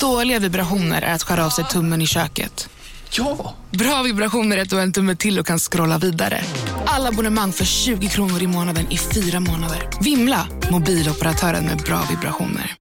[0.00, 2.68] Dåliga vibrationer är att skära av sig tummen i köket.
[3.10, 3.54] Ja!
[3.70, 6.40] Bra vibrationer är att du har en tumme till och kan scrolla vidare.
[6.86, 9.88] Alla abonnemang för 20 kronor i månaden i fyra månader.
[10.00, 10.46] Vimla!
[10.70, 12.76] Mobiloperatören med bra vibrationer.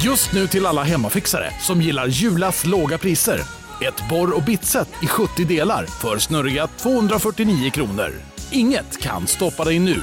[0.00, 3.40] Just nu till alla hemmafixare som gillar Julas låga priser.
[3.80, 8.12] Ett borr och bitset i 70 delar för snurriga 249 kronor.
[8.50, 10.02] Inget kan stoppa dig nu.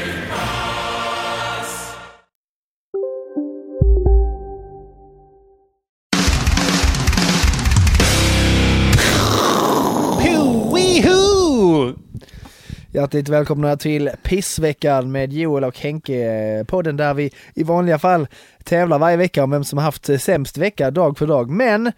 [12.93, 18.27] Hjärtligt välkomna till Pissveckan med Joel och Henke, podden där vi i vanliga fall
[18.63, 21.49] tävlar varje vecka om vem som har haft sämst vecka dag för dag.
[21.49, 21.91] Men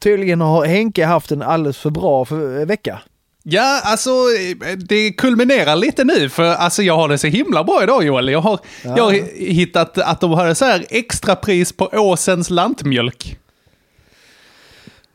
[0.00, 3.00] tydligen har Henke haft en alldeles för bra för vecka.
[3.42, 4.10] Ja, alltså
[4.76, 8.28] det kulminerar lite nu för alltså jag har det så himla bra idag Joel.
[8.28, 13.38] Jag har, jag har hittat att de har så här extra pris på Åsens lantmjölk.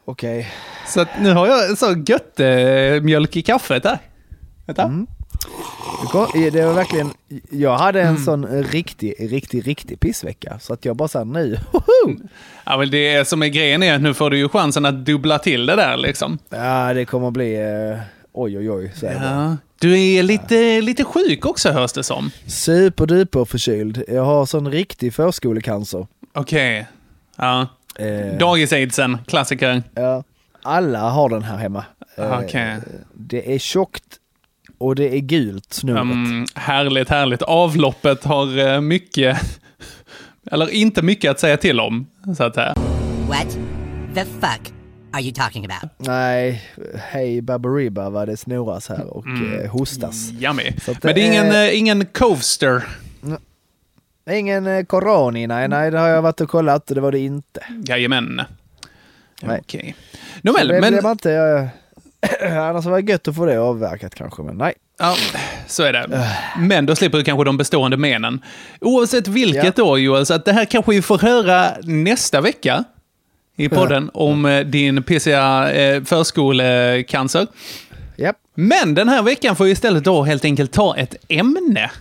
[0.06, 0.52] Okej.
[0.88, 3.98] Så att nu har jag så gött eh, mjölk i kaffet där.
[4.66, 4.84] Vänta.
[4.84, 5.08] Mm.
[6.54, 7.14] Det var verkligen,
[7.50, 10.60] jag hade en sån riktig, riktig, riktig pissvecka.
[10.60, 12.16] Så att jag bara sa nu, hoho!
[12.66, 15.40] Ja, men det som är grejen är att nu får du ju chansen att dubbla
[15.40, 16.38] till det där liksom.
[16.50, 18.00] Ja, det kommer bli, eh,
[18.34, 19.14] oj oj oj, bara.
[19.14, 19.58] Ja.
[19.80, 22.32] Du är lite, lite sjuk också hörs det som.
[22.48, 24.04] Superduper förkyld.
[24.08, 26.08] Jag har sån riktig förskolecancer.
[26.34, 26.88] Okej.
[27.38, 27.68] Ja.
[27.96, 29.84] Eh, Dagis-aidsen, klassiker.
[29.96, 30.24] Ja,
[30.64, 31.86] alla har den här hemma.
[32.16, 32.78] Eh, Okej.
[33.14, 34.19] Det är tjockt
[34.80, 36.02] och det är gult snurret.
[36.02, 37.42] Mm, härligt, härligt.
[37.42, 39.38] Avloppet har eh, mycket,
[40.52, 42.74] eller inte mycket att säga till om, så att säga.
[43.30, 43.58] What
[44.16, 44.74] the fuck
[45.12, 45.92] are you talking about?
[45.98, 46.64] Nej,
[46.96, 49.60] hej Baberiba vad det snurras här och Mm.
[49.60, 50.32] eh, hostas.
[50.32, 50.72] Yummy.
[50.82, 52.84] Så att Men det är det ingen, är- eh, ingen coaster.
[54.32, 57.64] Ingen corona, nej, nej, det har jag varit och kollat och det var det inte.
[57.88, 58.42] Jajamän.
[59.42, 59.60] Nej.
[59.62, 59.96] Okej.
[60.42, 61.68] No, Så men, det men, blev inte, eh,
[62.42, 64.74] annars var det gött att få det avverkat kanske, men nej.
[65.00, 65.16] ja,
[65.68, 66.30] så är det.
[66.58, 68.42] Men då slipper du kanske de bestående menen.
[68.82, 69.72] Oavsett vilket Ja.
[69.76, 72.84] då, Joel, så att det här kanske vi får höra nästa vecka
[73.58, 77.48] i podden om eh, din PCA eh, förskolecancer.
[78.18, 78.36] Japp.
[78.56, 81.92] Men den här veckan får vi istället då helt enkelt ta ett ämne.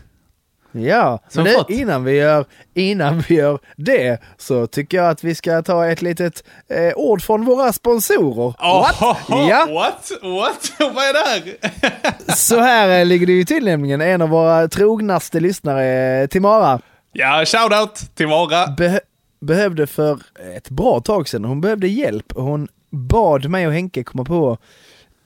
[0.82, 1.70] Ja, Som men fått.
[1.70, 2.44] innan, vi gör,
[2.74, 7.22] innan vi gör det så tycker jag att vi ska ta ett litet eh, ord
[7.22, 8.54] från våra sponsorer.
[8.80, 8.96] What?
[9.28, 9.66] Ja.
[9.70, 10.10] What?
[10.22, 10.72] What?
[10.94, 12.34] Vad är det här?
[12.36, 14.00] Så här eh, ligger det ju till nämligen.
[14.00, 16.80] En av våra trognaste lyssnare, eh, Timara,
[17.12, 18.66] Ja, shoutout till Vara.
[18.66, 19.00] be-
[19.40, 20.18] behövde för
[20.56, 22.32] ett bra tag sedan, hon behövde hjälp.
[22.34, 24.58] Hon bad mig och Henke komma på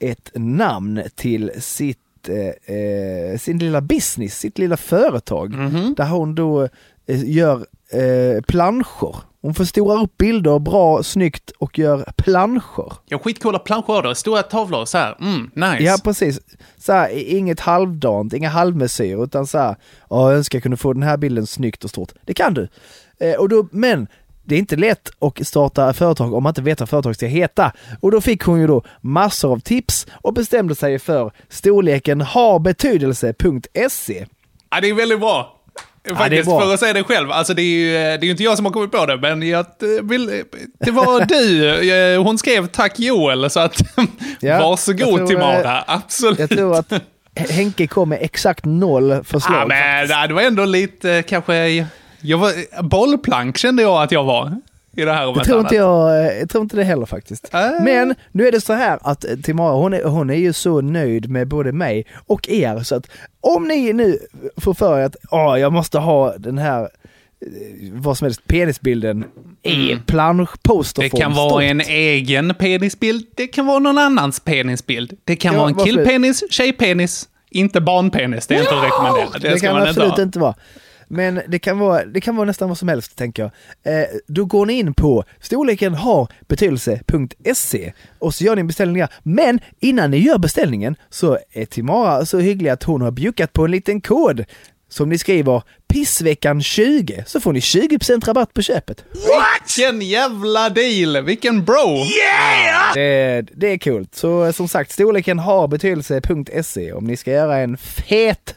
[0.01, 1.99] ett namn till sitt,
[2.29, 5.51] eh, eh, sin lilla business, sitt lilla företag.
[5.97, 6.63] Där hon då
[7.07, 9.17] eh, gör eh, planscher.
[9.43, 12.93] Hon förstorar upp bilder bra, snyggt och gör planscher.
[13.09, 14.15] Ja, skitcoola planscher.
[14.15, 15.17] Stora tavlor så här.
[15.21, 15.83] Mm, nice.
[15.83, 16.41] Ja, precis.
[16.79, 19.77] Så här, inget halvdant, inga halvmesyr, utan så här,
[20.11, 22.13] "Ja, jag önskar jag kunde få den här bilden snyggt och stort.
[22.25, 22.69] Det kan du.
[23.21, 24.07] Eh, och då, men
[24.45, 27.73] det är inte lätt att starta företag om man inte vet vad företaget ska heta.
[28.01, 32.59] Och då fick hon ju då massor av tips och bestämde sig för storleken har
[32.59, 34.27] betydelse.se.
[34.71, 35.59] Ja, det är väldigt bra.
[36.17, 36.61] Faktiskt, bra.
[36.61, 37.31] för att säga det själv.
[37.31, 39.43] Alltså det är ju det är ju inte jag som har kommit på det, men
[39.49, 39.67] jag
[40.03, 40.43] vill,
[40.81, 42.15] det var du.
[42.15, 43.81] Eh, Hon skrev tack Joel, så att
[44.41, 45.79] Ja, varsågod tror, Timara.
[45.79, 46.39] eh, Absolut.
[46.39, 46.93] Jag tror att
[47.51, 49.61] Henke kom med exakt noll förslag.
[49.63, 51.87] Ja, men det var ändå lite eh, kanske...
[52.23, 54.57] Jag var, bollplank kände jag att jag var
[54.97, 57.55] i det här om Det tror inte jag, eh, jag tror inte det heller faktiskt.
[57.55, 57.61] Äh.
[57.85, 60.81] Men nu är det så här att eh, Timara, hon är, hon är ju så
[60.81, 63.07] nöjd med både mig och er så att
[63.41, 64.19] om ni nu
[64.57, 66.89] får för er att åh, jag måste ha den här eh,
[67.93, 69.25] vad som helst, penisbilden
[69.63, 70.03] i Mm.
[70.07, 71.11] planschposterform.
[71.19, 75.13] Det kan vara en egen penisbild, det kan vara någon annans penisbild.
[75.25, 78.47] Det kan Ja, vara en killpenis, tjejpenis, inte barnpenis.
[78.47, 79.29] Det är inte att rekommendera.
[79.41, 80.55] Det, Det, kan man absolut inte inte vara.
[81.13, 84.01] Men det kan vara, det kan vara nästan vad som helst, tänker jag.
[84.01, 89.01] Eh, då går ni in på storleken har betydelse.se och så gör ni en beställning
[89.01, 89.09] där.
[89.23, 93.65] Men innan ni gör beställningen så är Timara så hygglig att hon har bjuckat på
[93.65, 94.45] en liten kod
[94.89, 99.05] som ni skriver pissveckan 20 så får ni 20% rabatt på köpet.
[99.13, 101.25] Vilken jävla deal!
[101.25, 101.99] Vilken bro!
[102.95, 104.07] Det, det är kul.
[104.13, 108.55] Så eh, som sagt, storleken har betydelse.se om ni ska göra en fet,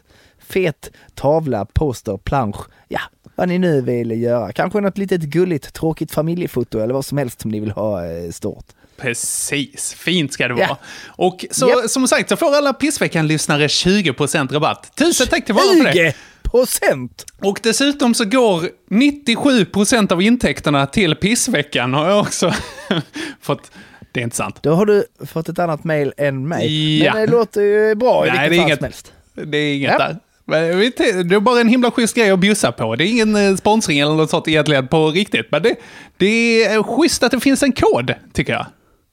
[0.50, 2.58] fet tavla, poster, plansch,
[2.88, 3.00] ja,
[3.36, 4.52] vad ni nu vill göra.
[4.54, 8.32] Kanske något litet gulligt, tråkigt familjefoto eller vad som helst som ni vill ha eh,
[8.32, 8.66] stort.
[8.98, 10.66] Precis, fint ska det vara.
[10.70, 10.78] Ja.
[11.08, 11.90] Och så, Japp.
[11.90, 14.92] som sagt så får alla Pissveckan-lyssnare 20% rabatt.
[14.96, 16.12] Tusen tack till varandra för det.
[16.12, 16.14] 20
[16.44, 17.26] procent!
[17.40, 22.54] Och dessutom så går 97% av intäkterna till Pissveckan har jag också
[23.42, 23.72] fått.
[24.12, 24.56] Det är inte sant.
[24.62, 27.04] Då har du fått ett annat mail än mig.
[27.04, 27.14] Ja.
[27.14, 29.14] Men det låter ju bra i Nej, vilket det är fall inget- som helst.
[29.52, 29.98] Det är inget Ja.
[29.98, 30.18] där.
[30.48, 32.96] Det är bara en himla schysst grej att bjussa på.
[32.96, 35.48] Det är ingen eh, sponsring eller något sånt egentligen på riktigt.
[35.52, 35.76] Men det,
[36.18, 38.66] det är schysst att det finns en kod, tycker jag.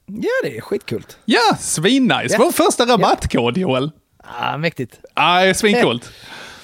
[0.07, 1.05] Ja, det är skitkul.
[1.25, 2.29] Ja, svinnice.
[2.31, 2.37] Ja.
[2.39, 3.91] Vår första rabattkod, Joel.
[4.25, 5.01] Ah, mäktigt.
[5.15, 6.11] Ja, svincoolt.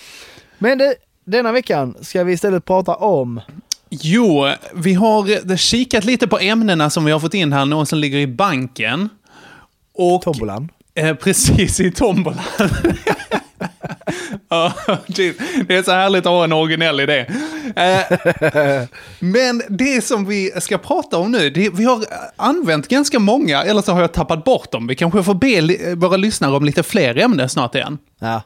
[0.59, 0.95] Men det,
[1.25, 3.41] denna veckan ska vi istället prata om
[3.91, 7.99] Jo, vi har kikat lite på ämnena som vi har fått in här, någon som
[7.99, 9.09] ligger i banken.
[9.95, 10.69] Och, tombolan.
[10.95, 12.45] Eh, precis, i tombolan.
[14.49, 14.73] Ja,
[15.07, 15.37] jeez.
[15.69, 17.27] det är så härligt att ha en originell idé.
[17.77, 18.03] Eh,
[19.19, 22.05] men det som vi ska prata om nu, det, vi har
[22.37, 24.87] använt ganska många, eller så har jag tappat bort dem.
[24.87, 27.99] Vi kanske får be våra lyssnare om lite fler ämnen snart igen.
[28.19, 28.43] Ja.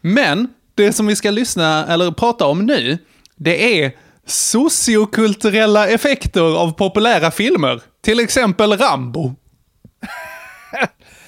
[0.00, 2.98] Men det som vi ska lyssna, eller prata om nu,
[3.36, 3.92] det är
[4.26, 7.80] sociokulturella effekter av populära filmer.
[8.02, 9.34] Till exempel Rambo.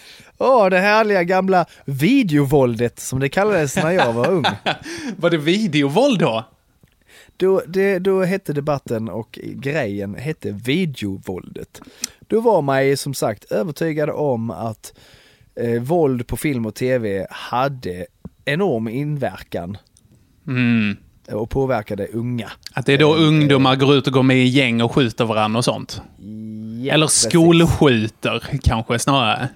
[0.43, 4.44] Åh, det härliga gamla videovåldet som det kallades när jag var ung.
[5.17, 6.44] Var det videovåld då?
[7.37, 11.81] Då, det, då hette debatten och grejen hette videovåldet.
[12.21, 14.94] Då var man ju som sagt övertygad om att
[15.61, 18.06] eh, våld på film och tv hade
[18.45, 19.77] enorm inverkan
[20.47, 20.97] Mm.
[21.33, 22.53] och påverkade unga.
[22.73, 25.59] Att det är då ungdomar går ut och går med i gäng och skjuter varandra
[25.59, 26.03] och sånt.
[26.83, 29.49] Ja, Eller skolskjuter kanske snarare.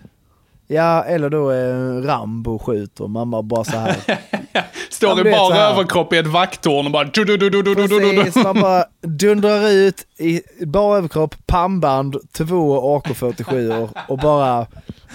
[0.69, 3.97] Ja, eller då är Rambo skjuter, man bara så här.
[4.91, 7.05] Står i bara överkropp i ett vakttorn och bara...
[7.05, 8.43] Du, du, du, du, Precis, du, du.
[8.43, 14.67] man bara dundrar ut i bara överkropp, pannband, två AK47 och bara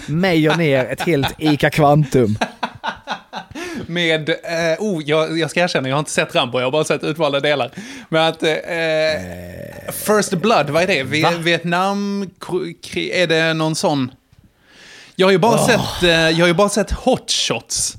[0.06, 2.38] mejer ner ett helt ICA Kvantum.
[3.86, 4.36] Med, eh,
[4.78, 7.40] oh, jag, jag ska erkänna, jag har inte sett Rambo, jag har bara sett utvalda
[7.40, 7.70] delar.
[8.08, 9.20] Men att, eh, eh.
[9.92, 11.22] First Blood, vad är det?
[11.22, 11.30] Va?
[11.38, 12.30] Vietnam,
[12.94, 14.10] är det någon sån?
[15.22, 17.96] Jag har ju bara sett, eh, jag har ju bara sett Hot Shots.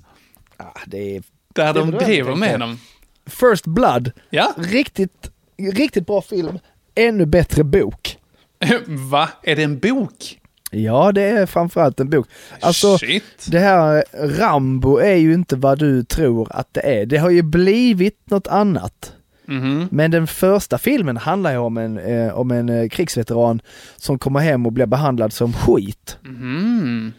[0.58, 1.24] Ah, det är
[1.56, 2.80] Där Det de driver med dem.
[3.28, 6.60] First Blood, Ja, riktigt, riktigt bra film.
[6.96, 8.18] Ännu bättre bok.
[8.88, 9.30] va?
[9.44, 10.40] Är det en bok?
[10.72, 12.28] Ja, det är framförallt en bok.
[12.60, 13.46] Alltså, Shit.
[13.48, 17.06] det här Rambo är ju inte vad du tror att det är.
[17.06, 19.14] Det har ju blivit något annat.
[19.45, 19.88] Mhm.
[19.92, 23.62] Men den första filmen handlar ju om en, eh, om en eh, krigsveteran
[23.95, 26.18] som kommer hem och blir behandlad som skit.
[26.22, 27.13] Mhm.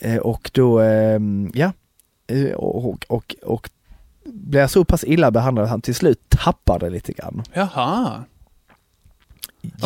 [0.00, 1.20] Eh, och då, eh,
[1.54, 1.72] ja,
[2.26, 3.70] eh, och, och, och
[4.24, 7.42] blir så pass illa behandlad att han till slut tappar det lite grann.
[7.52, 8.24] Jaha.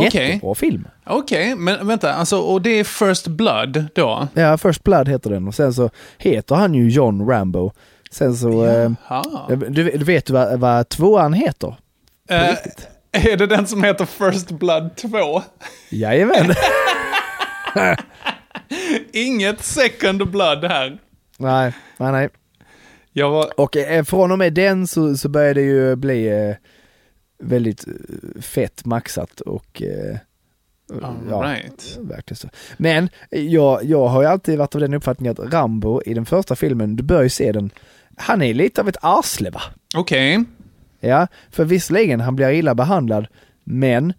[0.00, 0.88] Jättebra film.
[1.06, 4.28] Okej, men vänta, alltså, och det är First Blood då?
[4.34, 7.72] Ja, First Blood heter den och sen så heter han ju John Rambo.
[8.12, 9.46] Sen så, eh, Jaha.
[9.48, 11.76] du, du vet du vad, vad tvåan heter?
[12.28, 12.56] Eh,
[13.12, 15.42] är det den som heter First Blood 2?
[15.90, 16.54] Jajamän.
[19.12, 20.98] Inget Second Blood här.
[21.38, 22.28] nej, nej, nej.
[23.12, 23.60] Jag var...
[23.60, 26.54] Och eh, från och med den så, så börjar det ju bli eh,
[27.38, 30.16] väldigt eh, fett maxat och eh,
[31.02, 31.98] All right.
[32.00, 32.48] verkligen så.
[32.76, 36.26] Men eh, jag, jag har ju alltid varit av den uppfattningen att Rambo i den
[36.26, 37.70] första filmen, du bör ju se den,
[38.16, 39.62] han är lite av ett arsle va?
[39.96, 40.44] Okej.
[41.00, 43.26] Ja, för visserligen han blir illa behandlad,
[43.64, 44.12] men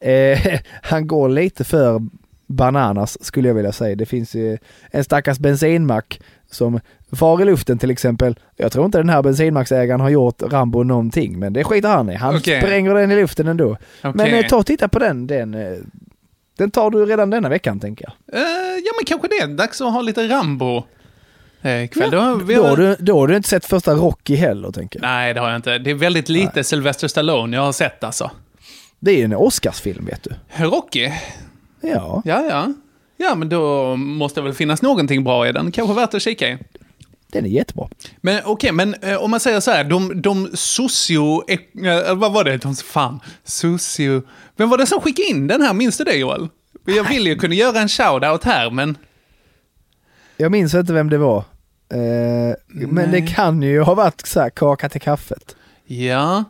[0.00, 2.02] eh, han går lite för
[2.46, 3.96] bananas skulle jag vilja säga.
[3.96, 4.58] Det finns ju
[4.90, 6.80] en stackars bensinmack som
[7.12, 8.38] far i luften till exempel.
[8.56, 12.14] Jag tror inte den här bensinmacksägaren har gjort Rambo någonting, men det skiter han i.
[12.14, 12.60] Han Okej.
[12.60, 13.76] spränger den i luften ändå.
[14.02, 14.38] Men Okej.
[14.40, 15.26] eh, ta och titta på den.
[15.26, 15.78] Den, eh,
[16.58, 18.40] den tar du redan denna veckan tänker jag.
[18.40, 20.84] Eh, ja, men kanske det dags att ha lite Rambo
[21.62, 22.10] eh, kväll.
[22.12, 22.76] Ja, Då, Då har...
[22.76, 25.08] du, då har du inte sett första Rocky heller tänker jag.
[25.08, 25.78] Nej, det har jag inte.
[25.78, 28.30] Det är väldigt lite Sylvester Stallone jag har sett alltså.
[29.00, 30.64] Det är ju en Oscarsfilm vet du.
[30.64, 31.10] Rocky?
[31.80, 32.22] Ja.
[32.24, 32.72] Ja, ja.
[33.16, 35.72] Ja, men då måste det väl finnas någonting bra i den.
[35.72, 36.58] Kanske värt att kika i.
[37.32, 37.88] Den är jättebra.
[38.20, 41.50] Men okej, men eh, om man säger så här, de, de socio...
[41.50, 42.56] Eh, vad var det?
[42.56, 44.22] De, fan, socio...
[44.56, 45.72] Vem var det som skickade in den här?
[45.74, 46.48] Minns du det Joel?
[46.84, 48.96] Jag vill ju kunna göra en shout-out här, men...
[50.40, 51.38] Jag minns inte vem det var.
[51.92, 52.56] Eh,
[52.88, 55.56] men det kan ju ha varit så här, kaka till kaffet.
[55.86, 56.44] Ja.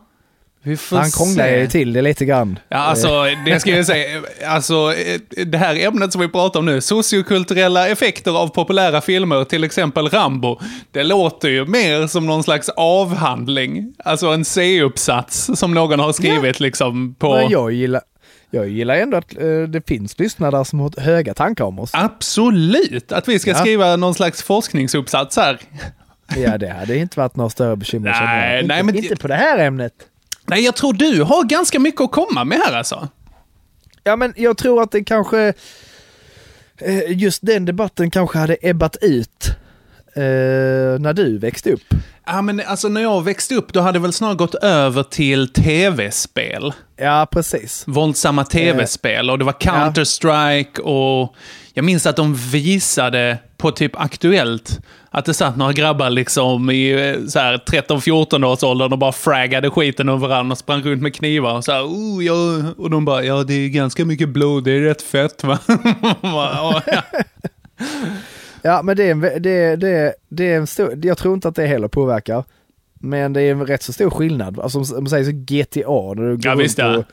[0.63, 1.59] Vi får Han krånglar se.
[1.59, 2.59] ju till det lite grann.
[2.69, 4.21] Ja, alltså, det ska jag säga.
[4.47, 4.93] Alltså,
[5.45, 10.09] det här ämnet som vi pratar om nu, sociokulturella effekter av populära filmer, till exempel
[10.09, 10.59] Rambo,
[10.91, 13.93] det låter ju mer som någon slags avhandling.
[14.03, 17.33] Alltså en C-uppsats som någon har skrivit liksom på...
[17.33, 18.01] Men jag gillar,
[18.51, 21.89] jag gillar ändå att eh, det finns lyssnare som har höga tankar om oss.
[21.93, 23.11] Absolut!
[23.11, 23.55] Att vi ska Ja.
[23.57, 25.59] skriva någon slags forskningsuppsats här.
[26.37, 28.09] Ja, det hade inte varit några större bekymmer.
[28.11, 28.67] Nej, jag.
[28.67, 29.93] nej, inte, men- inte på det här ämnet.
[30.45, 33.07] Nej, jag tror du har ganska mycket att komma med här alltså.
[34.03, 35.53] Ja, men jag tror att det kanske...
[36.77, 39.45] eh, Just den debatten kanske hade ebbat ut
[40.15, 41.93] eh, när du växte upp.
[42.25, 45.53] Ja, men alltså när jag växte upp, då hade det väl snarare gått över till
[45.53, 46.73] tv-spel.
[46.97, 47.83] Ja, precis.
[47.87, 51.35] våldsamma tv-spel och det var Counter-Strike och
[51.73, 54.79] jag minns att de visade på typ Aktuellt
[55.11, 59.11] att det satt några grabbar liksom i eh, så här 13-14 års åldern och bara
[59.11, 62.33] fraggade skiten över varandra och sprang runt med knivar och så här, oh, ja.
[62.77, 65.59] och de bara, ja det är ganska mycket blod, det är rätt fett va?
[68.61, 68.81] Ja.
[68.83, 70.99] Men det är en, det, det, det är en stor...
[71.03, 72.43] Jag tror inte att det heller påverkar.
[73.01, 74.59] Men det är en rätt så stor skillnad.
[74.59, 77.05] Alltså om man säger så GTA, när du går Ja, visst, runt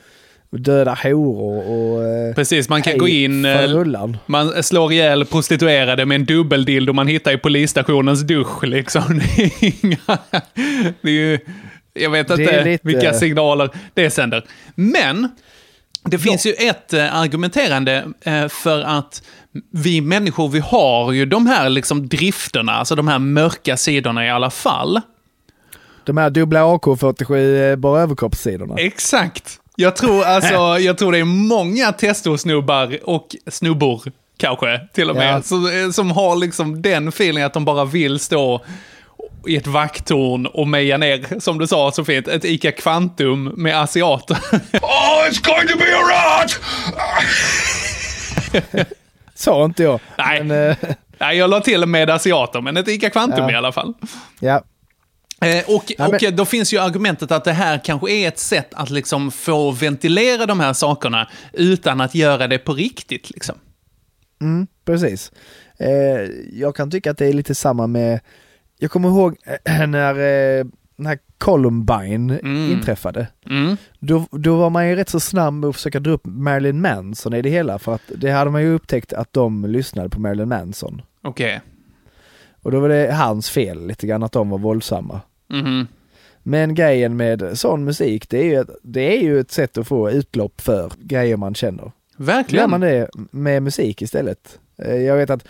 [0.50, 2.05] och, dödar horor och...
[2.05, 3.45] eh, Precis, man kan hej gå in...
[3.45, 4.11] eh.
[4.26, 9.03] Man slår ihjäl prostituerade med en dubbeldildo man hittar i polisstationens dusch liksom.
[11.00, 11.38] Det är ju...
[11.95, 14.45] Jag vet inte lite- vilka signaler det sänder.
[14.75, 15.29] Men,
[16.07, 19.23] det finns ju ett eh, argumenterande eh, för att
[19.73, 24.31] vi människor, vi har ju de här liksom drifterna, alltså de här mörka sidorna i
[24.31, 25.01] alla fall.
[26.05, 28.75] De här dubbla AK47 eh, bara överkroppssidorna.
[28.79, 29.61] Exakt.
[29.77, 34.03] Jag tror, alltså, jag tror det är många testosnubbar och snubbor,
[34.39, 35.43] kanske, till och med, Ja.
[35.43, 38.65] som, som har liksom den feelingen att de bara vill stå
[39.49, 43.81] i ett vakttorn och meja ner, som du sa så fint, ett ICA Kvantum med
[43.81, 44.37] asiater.
[44.83, 46.61] Oh, it's going to be a rat!
[49.35, 50.00] Sa inte jag.
[50.19, 50.45] Nej.
[50.45, 50.76] Men, eh,
[51.19, 53.53] Nej, jag la till med asiater, men ett ICA Kvantum Ja.
[53.53, 53.95] i alla fall.
[54.41, 54.62] ja.
[55.41, 58.38] Eh, och, Ja, men- och då finns ju argumentet att det här kanske är ett
[58.38, 63.31] sätt att liksom få ventilera de här sakerna utan att göra det på riktigt.
[63.31, 63.55] Liksom.
[64.41, 65.33] Mm, precis.
[65.79, 65.88] Eh,
[66.53, 68.21] jag kan tycka att det är lite samma med,
[68.78, 70.66] jag kommer ihåg eh, när eh,
[70.97, 72.73] den här Columbine Mm.
[72.73, 73.28] inträffade.
[73.50, 73.76] Mm.
[73.99, 77.35] Då, då var man ju rätt så snabb med att försöka dra upp Marilyn Manson
[77.35, 80.49] i det hela för att det hade man ju upptäckt att de lyssnade på Marilyn
[80.49, 81.02] Manson.
[81.23, 81.61] Okej.
[82.62, 85.21] Och då var det hans fel lite grann att de var våldsamma.
[85.49, 85.87] Mhm.
[86.42, 90.11] Men grejen med sån musik, det är ju, det är ju ett sätt att få
[90.11, 91.83] utlopp för grejer man känner.
[91.83, 92.71] Gör Verkligen.
[92.71, 94.59] man det med musik istället?
[94.83, 95.47] Eh, Jag vet att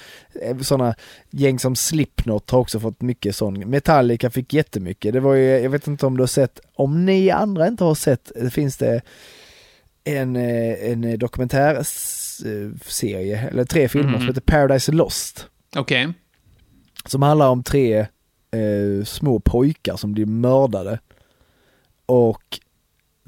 [0.63, 0.95] sådana
[1.31, 3.55] gäng som Slipknot har också fått mycket sån.
[3.71, 5.13] Metallica fick jättemycket.
[5.13, 7.95] Det var ju, jag vet inte om du har sett, om ni andra inte har
[7.95, 9.01] sett, det finns det
[10.05, 14.19] en, eh, en dokumentärserie, eller tre filmer Mhm.
[14.19, 15.47] som heter Paradise Lost.
[15.77, 16.09] Okej.
[17.05, 18.07] Som handlar om tre
[18.51, 20.99] eh, små pojkar som blir mördade.
[22.07, 22.59] Och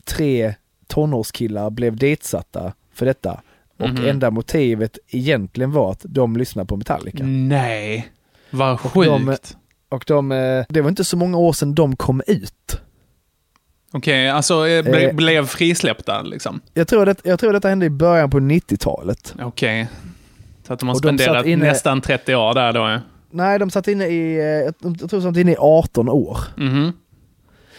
[0.05, 0.55] tre
[0.87, 3.43] tonårskillar blev ditsatta för detta.
[3.79, 4.05] Och Mhm.
[4.09, 7.25] enda motivet egentligen var att de lyssnade på Metallica.
[7.25, 8.09] Nej.
[8.51, 9.09] Vad Och sjukt.
[9.11, 9.37] de-
[9.91, 12.81] Och de, eh, det var inte så många år sedan de kom ut.
[13.93, 15.15] Okej, alltså eh, ble, Eh.
[15.15, 16.61] blev frisläppta liksom.
[16.75, 19.35] Jag tror, det, jag tror detta hände i början på 90-talet.
[19.43, 19.89] Okej.
[20.67, 23.01] Så att de har Och de spenderat satt inne- nästan 30 år där då.
[23.31, 26.39] Nej, de satt inne i, eh, jag tror de satt inne i 18 år.
[26.57, 26.93] Mhm.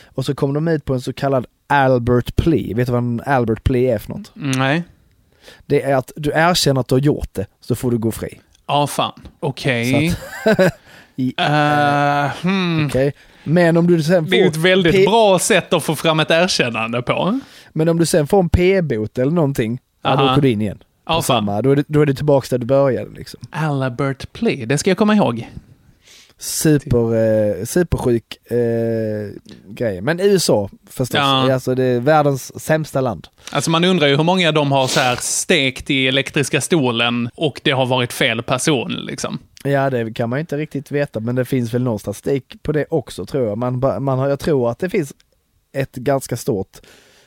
[0.06, 2.76] Och så kom de ut på en så kallad Albert Plea.
[2.76, 4.32] Vet du vad en Albert Plea är för något?
[4.34, 4.84] Nej.
[5.66, 8.40] Det är att du erkänner att du har gjort det, så får du gå fri.
[8.68, 9.22] Ja, fan.
[9.40, 10.16] Okej.
[11.16, 12.86] I- Eh, hmm.
[12.86, 13.14] Okej?
[13.44, 16.20] Men om du sen Det är ett får, väldigt P- bra sätt att få fram
[16.20, 17.40] ett erkännande på.
[17.74, 20.32] men om du sen får en p-bot eller någonting, ja, då Aha.
[20.34, 20.84] åker du in igen.
[21.08, 23.40] Ja, samma, då, är det, då är det tillbaka där du började liksom.
[23.52, 25.50] Albert Plea, det ska jag komma ihåg.
[26.42, 27.16] Super,
[27.60, 28.58] eh, supersjuk eh,
[29.68, 30.02] grej.
[30.02, 31.54] Men USA förstås, Ja.
[31.54, 33.28] alltså det är världens sämsta land.
[33.52, 37.62] Alltså man undrar ju hur många de har så här stekt i elektriska stolen och
[37.64, 39.40] det har varit fel person liksom.
[39.64, 42.72] Ja, det kan man ju inte riktigt veta, men det finns väl någon statistik på
[42.72, 43.58] det också tror jag.
[43.58, 45.14] Man, man har, jag tror att det finns
[45.74, 46.78] ett ganska stort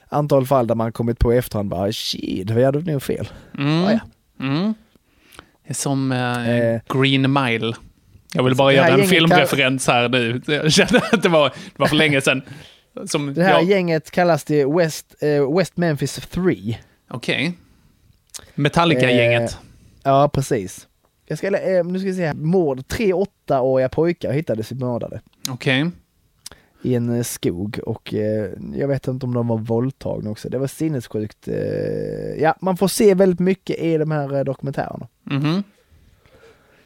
[0.08, 3.28] antal fall där man kommit på i efterhand bara shit, vi hade nog fel.
[3.58, 3.82] Mm.
[3.82, 4.00] Ja, ja.
[4.46, 4.74] Mm.
[5.70, 6.80] Som eh, Eh.
[6.88, 7.72] Green Mile.
[8.34, 10.40] Jag vill bara Det här göra en filmreferens här nu.
[10.46, 12.42] Jag kände att det var, det var för länge sedan.
[13.06, 16.76] Som, Det här ja, gänget kallas det West, eh, West Memphis 3.
[17.10, 17.52] Okej.
[18.54, 19.58] Metallica-gänget.
[20.02, 20.88] Ja, precis.
[21.26, 22.34] Jag ska, eh, nu ska vi se här.
[22.34, 22.88] Mord.
[22.88, 25.20] Tre åttaåriga pojkar hittades mördade.
[25.50, 25.90] Okej.
[26.84, 30.48] i en eh, skog och eh, jag vet inte om de var våldtagna också.
[30.48, 31.48] Det var sinnessjukt.
[31.48, 31.54] Eh,
[32.42, 35.08] ja, man får se väldigt mycket i de här eh, dokumentärerna.
[35.22, 35.62] Mhm.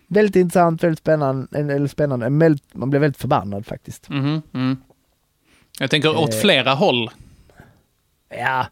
[0.08, 2.30] Väldigt intressant, väldigt spännande, eller spännande.
[2.30, 4.08] men man blir väldigt förbannad faktiskt.
[4.08, 4.42] Mhm.
[4.54, 4.76] Mm.
[5.80, 6.40] Jag tänker åt Eh.
[6.40, 7.10] flera håll.
[8.38, 8.66] Ja,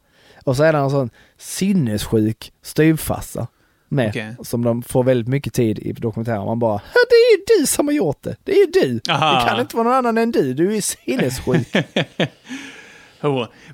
[0.44, 3.46] och så är det en sån sinnessjuk styvfarsa
[3.88, 4.36] med, Okej.
[4.42, 6.44] som de får väldigt mycket tid i dokumentären.
[6.44, 8.36] Man bara, "Ja, det är ju du som har gjort det.
[8.44, 9.12] Det är ju du.
[9.12, 9.40] Aha.
[9.40, 10.54] Det kan inte vara någon annan än du.
[10.54, 11.68] Du är sinnessjuk.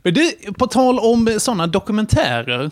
[0.03, 2.71] Men du, på tal om sådana dokumentärer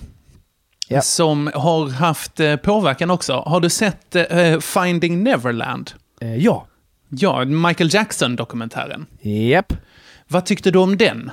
[0.88, 1.02] Ja.
[1.02, 3.32] som har haft eh, påverkan också.
[3.46, 5.90] Har du sett eh, Finding Neverland?
[6.20, 6.66] eh, ja,
[7.08, 9.06] Ja, Michael Jackson-dokumentären.
[9.20, 9.72] japp.
[10.28, 11.30] Vad tyckte du om den?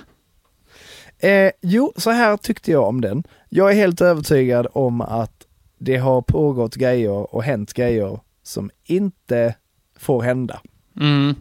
[1.20, 3.24] Eh, jo, så här tyckte jag om den.
[3.50, 5.32] Jag är helt övertygad om att
[5.80, 9.56] det har pågått grejer och hänt grejer som inte
[10.00, 10.62] får hända.
[11.02, 11.36] Mm.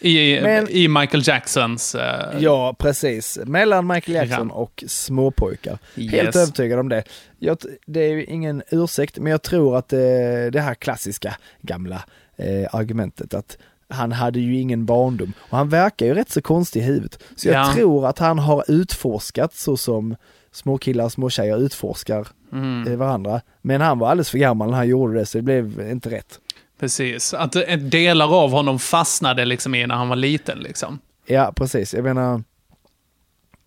[0.00, 1.94] I, Men- I Michael Jacksons...
[1.94, 3.38] eh, Ja, precis.
[3.44, 4.54] Mellan Michael Jackson Ja.
[4.54, 5.78] och småpojkar.
[5.96, 6.12] Yes.
[6.12, 7.02] Helt övertygad om det.
[7.38, 12.04] Jag, det är ju ingen ursäkt, men jag tror att det, det här klassiska gamla
[12.36, 13.58] eh, argumentet att
[13.88, 15.32] han hade ju ingen barndom.
[15.38, 17.22] Och han verkar ju rätt så konstig i huvudet.
[17.36, 17.72] Så jag Ja.
[17.74, 20.16] tror att han har utforskat så som
[20.52, 22.86] små killar och små tjejer utforskar Mm.
[22.92, 23.40] eh, varandra.
[23.62, 26.40] Men han var alldeles för gammal när han gjorde det, så det blev inte rätt.
[26.78, 27.34] Precis.
[27.34, 30.58] Att eh, delar av honom fastnade liksom i när han var liten.
[30.58, 30.98] Liksom.
[31.26, 31.94] Ja, precis.
[31.94, 32.42] Jag menar,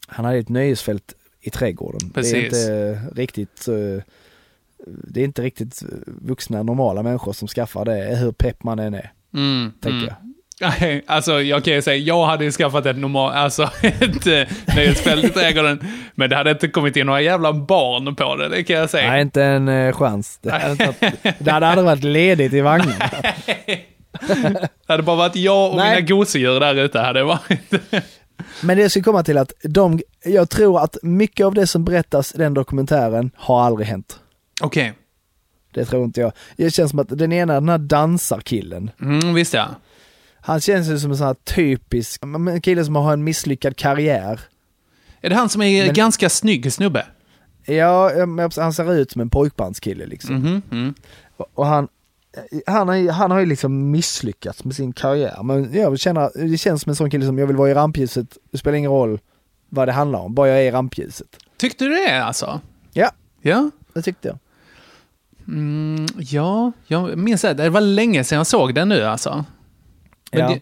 [0.08, 2.10] han hade ett nöjesfält i trädgården.
[2.10, 2.52] Precis.
[2.52, 4.04] Det är inte riktigt eh,
[4.86, 9.12] det är inte riktigt vuxna normala människor som skaffar det, hur pepp man än är,
[9.34, 9.72] Mm.
[9.82, 10.06] tänker mm.
[10.08, 10.31] jag.
[10.62, 14.76] Nej, Alltså jag kan ju säga, jag hade ju skaffat ett normalt, alltså ett eh,
[14.76, 15.88] nöjesfält i trädgården.
[16.16, 19.12] Men det hade inte kommit in några jävla barn på det, det kan jag säga.
[19.12, 20.40] Nej, inte en eh, chans.
[20.42, 22.94] Det hade, inte, det hade aldrig varit ledigt i vagnen.
[24.88, 25.96] Det hade bara varit jag och Nej.
[25.96, 27.00] mina gosedjur där ute.
[27.00, 27.72] Hade det varit.
[28.62, 31.86] Men det jag ska komma till att de, jag tror att mycket av det som
[31.86, 34.20] berättas i den dokumentären har aldrig hänt.
[34.62, 34.94] Okej.
[35.74, 36.32] Det tror inte jag.
[36.58, 39.68] Det känns som att den ena, den här dansarkillen, Mm, visst ja.
[40.42, 44.40] Han känns ju som en sån här typisk, en kille som har en misslyckad karriär.
[45.22, 47.06] Är det han som är Men- ganska snygg snubbe?
[47.66, 48.12] Ja,
[48.58, 50.62] han ser ut som en pojkbandskille liksom.
[50.72, 50.94] Mm.
[51.38, 51.88] Och- Och han,
[52.66, 55.44] han, har, ju- han har ju liksom misslyckats med sin karriär.
[55.44, 58.38] Men jag känner, det känns som en sån kille som jag vill vara i rampljuset,
[58.52, 59.20] det spelar ingen roll
[59.70, 61.28] vad det handlar om, bara jag är i rampljuset.
[61.58, 62.62] Tyckte du det alltså?
[62.94, 63.70] Ja, Ja.
[63.94, 64.38] det tyckte jag.
[65.48, 67.54] Mm, ja, jag minns det.
[67.54, 69.46] Det var länge sedan jag såg den nu alltså.
[70.32, 70.58] Men Ja.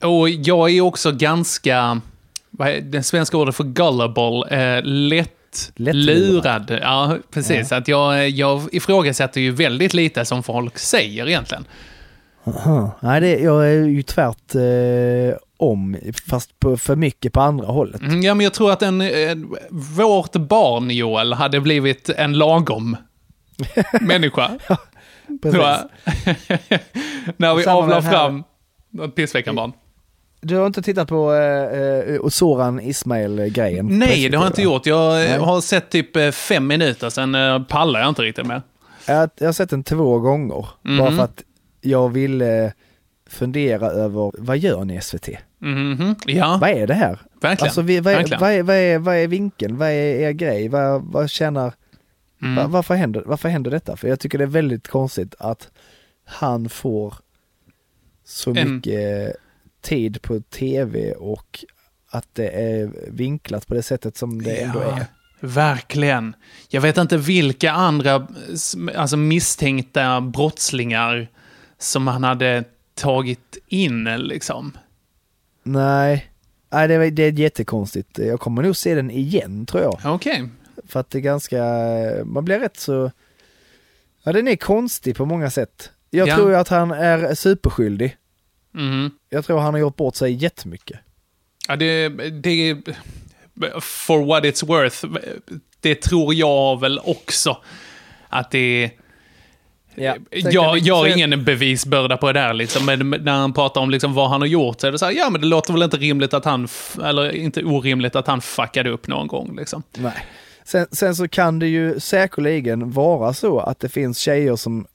[0.00, 2.00] det, och jag är också ganska,
[2.50, 6.70] vad är det svenska ordet för gullible, eh, lätt Lättlurad.
[6.70, 6.80] lurad.
[6.82, 7.72] Ja, precis.
[7.72, 11.64] Att jag, jag ifrågasätter ju väldigt lite som folk säger egentligen.
[12.44, 12.98] Aha.
[13.00, 15.96] Nej, det, jag är ju tvärt eh, om,
[16.28, 18.00] fast på, för mycket på andra hållet.
[18.00, 19.36] Mm, Ja, men jag tror att en, eh,
[19.70, 22.96] vårt barn, Joel, hade blivit en lagom
[24.00, 24.50] människa.
[25.42, 25.78] Jag.
[27.36, 28.44] När vi avlar fram
[29.16, 29.72] pissveckan-barn.
[30.40, 33.98] Du har inte tittat på eh, eh, Soran Ismail-grejen?
[33.98, 34.86] Nej, det har jag inte gjort.
[34.86, 35.38] Jag eh, Nej.
[35.38, 38.62] har sett typ eh, fem minuter, sen eh, pallar jag inte riktigt med.
[39.06, 40.98] Jag, jag har sett den två gånger, Mhm.
[40.98, 41.42] bara för att
[41.80, 42.72] jag ville
[43.30, 45.28] fundera över, vad gör ni SVT?
[45.58, 46.14] Mhm.
[46.26, 47.18] Ja, Vad är det här?
[47.40, 47.66] verkligen.
[47.68, 49.76] Alltså, vi, vad, är, vad, är, vad, är, vad är vinkeln?
[49.78, 50.68] Vad är er grej?
[50.68, 51.72] Vad, vad tjänar,
[52.42, 52.54] Mm.
[52.56, 53.96] va, varför, händer, varför händer detta?
[53.96, 55.70] För jag tycker det är väldigt konstigt att
[56.24, 57.14] han får
[58.24, 59.36] så En- mycket
[59.80, 61.64] tid på tv och
[62.10, 65.06] att det är vinklat på det sättet som det ändå Ja, är.
[65.40, 66.36] Verkligen.
[66.68, 68.26] Jag vet inte vilka andra
[68.96, 71.28] alltså misstänkta brottslingar
[71.78, 74.72] som han hade tagit in liksom.
[75.62, 76.30] Nej,
[76.72, 78.18] Nej det, är- det är jättekonstigt.
[78.18, 79.98] Jag kommer nog se den igen tror jag.
[80.04, 80.48] Okej.
[80.92, 81.64] För att det är ganska,
[82.24, 83.10] man blir rätt så,
[84.22, 85.90] ja den är konstig på många sätt.
[86.10, 86.36] Jag Ja.
[86.36, 88.16] tror ju att han är superskyldig.
[88.72, 89.10] Mhm.
[89.30, 90.98] Jag tror han har gjort bort sig jättemycket.
[91.68, 92.76] Ja, det, det...
[93.80, 95.04] For what it's worth,
[95.80, 97.56] det tror jag väl också.
[98.28, 98.90] Att det...
[99.94, 100.16] Ja.
[100.30, 104.14] Jag, jag har ingen bevisbörda på det där liksom, men när han pratar om liksom
[104.14, 105.96] vad han har gjort så är det så här, ja men det låter väl inte
[105.96, 106.68] rimligt att han,
[107.04, 109.82] eller inte orimligt att han fuckade upp någon gång liksom.
[109.96, 110.12] Nej.
[110.64, 114.86] Sen, sen så kan det ju säkerligen vara så att det finns tjejer som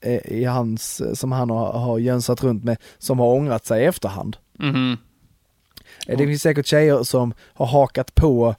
[0.00, 3.86] eh, i hans, som han har, har jönsat runt med, som har ångrat sig i
[3.86, 4.36] efterhand.
[6.06, 8.54] Eh, Det finns säkert tjejer som har hakat på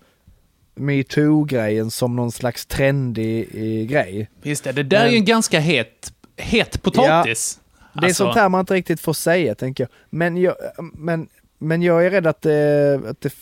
[0.76, 4.30] metoo-grejen som någon slags trendig eh, grej.
[4.42, 7.60] Visst är det där är ju en ganska het, het potatis.
[8.02, 9.90] Det är sånt här man inte riktigt får säga, tänker jag.
[10.10, 10.56] Men jag,
[10.94, 13.02] men, men jag är rädd att det...
[13.08, 13.34] Att det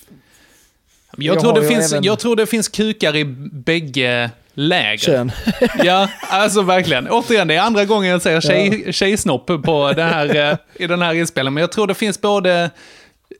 [1.17, 4.97] Jag, Jag tror det finns, även- jag tror det finns kukar i bägge läger.
[4.97, 5.31] kön.
[5.83, 7.07] Ja, alltså verkligen.
[7.09, 11.01] Återigen, det är andra gången jag säger tjej, tjejsnopp på det här, eh, i den
[11.01, 11.53] här inspelningen.
[11.53, 12.69] Men jag tror det finns både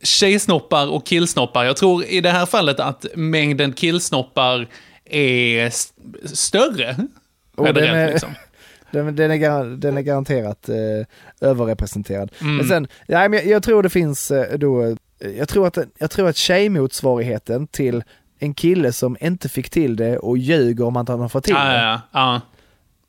[0.03, 1.65] tjejsnoppar och killsnoppar.
[1.65, 4.67] Jag tror i det här fallet att mängden killsnoppar
[5.06, 5.93] är st-
[6.25, 6.95] större.
[7.58, 8.30] Generellt, den är- liksom.
[8.91, 12.32] Den, den, är, den är garanterat eh, överrepresenterad.
[12.41, 12.58] Mm.
[12.58, 16.12] Men sen, nej, men jag, jag tror det finns eh, då, jag tror att, jag
[16.12, 18.03] tror att tjejmotsvarigheten till
[18.39, 21.53] en kille som inte fick till det och ljuger om att han har fått till
[21.58, 22.41] Ja, det, ja, ja.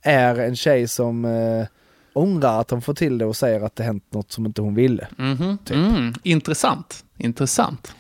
[0.03, 1.67] är en tjej som eh,
[2.13, 4.75] ångrar att hon får till det och säger att det hänt något som inte hon
[4.75, 5.09] ville.
[5.19, 5.59] Mhm.
[5.71, 6.15] Mm.
[6.23, 7.05] Intressant.
[7.19, 7.93] Intressant.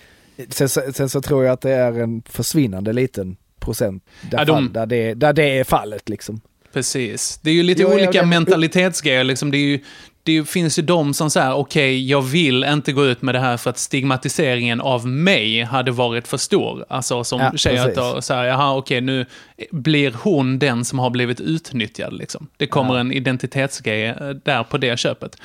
[0.48, 4.52] Sen, sen så tror jag att det är en försvinnande liten procent där, Ja, de-
[4.56, 6.40] fall, där, det, där det är fallet liksom.
[6.72, 7.38] Precis.
[7.42, 9.24] Det är ju lite Jo, ja, olika det- mentalitetsgrejer.
[9.24, 9.50] Liksom.
[9.50, 9.80] Det, är ju,
[10.28, 13.56] det finns ju de som säger, okej, jag vill inte gå ut med det här
[13.56, 16.84] för att stigmatiseringen av mig hade varit för stor.
[16.88, 19.26] Alltså som Ja, tjejer att säga, jaha, okej, nu
[19.70, 22.12] blir hon den som har blivit utnyttjad.
[22.12, 22.46] Liksom.
[22.56, 25.36] Det kommer en identitetsgrej eh, där på det köpet.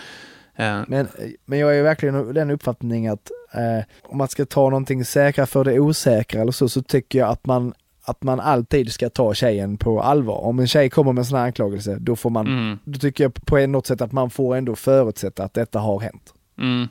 [0.56, 1.08] Eh, Men,
[1.46, 5.63] men jag är verkligen den uppfattningen att eh, om man ska ta någonting säkra för
[5.63, 7.74] det osäkra eller så, så tycker jag att man,
[8.06, 10.38] att man alltid ska ta tjejen på allvar.
[10.38, 12.80] Om en tjej kommer med en sån här anklagelse, då får man, Mm.
[12.86, 16.34] då tycker jag på något sätt att man får ändå förutsätta att detta har hänt.
[16.58, 16.88] mm.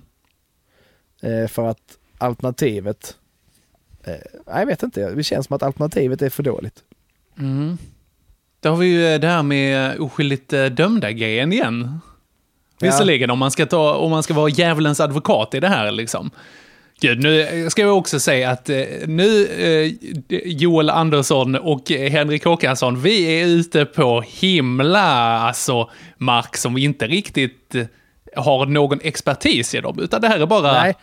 [1.22, 3.16] Eh, för att alternativet,
[4.04, 4.14] eh,
[4.46, 6.82] jag vet inte, det känns som att alternativet är för dåligt.
[7.38, 7.78] Mm.
[8.60, 12.00] Då har vi ju eh, det här med oskyldigt eh, dömda-grejen igen.
[12.78, 12.86] Ja.
[12.86, 16.30] Visserligen, om man, ska ta, om man ska vara djävulens advokat i det här liksom.
[17.02, 22.44] Gud, nu ska jag också säga att eh, nu, eh, Joel Andersson och eh, Henrik
[22.44, 27.74] Håkansson, vi är ute på himla, alltså, mark som vi inte riktigt
[28.36, 30.72] har någon expertis i dem, utan det här är bara...
[30.72, 30.94] Nej.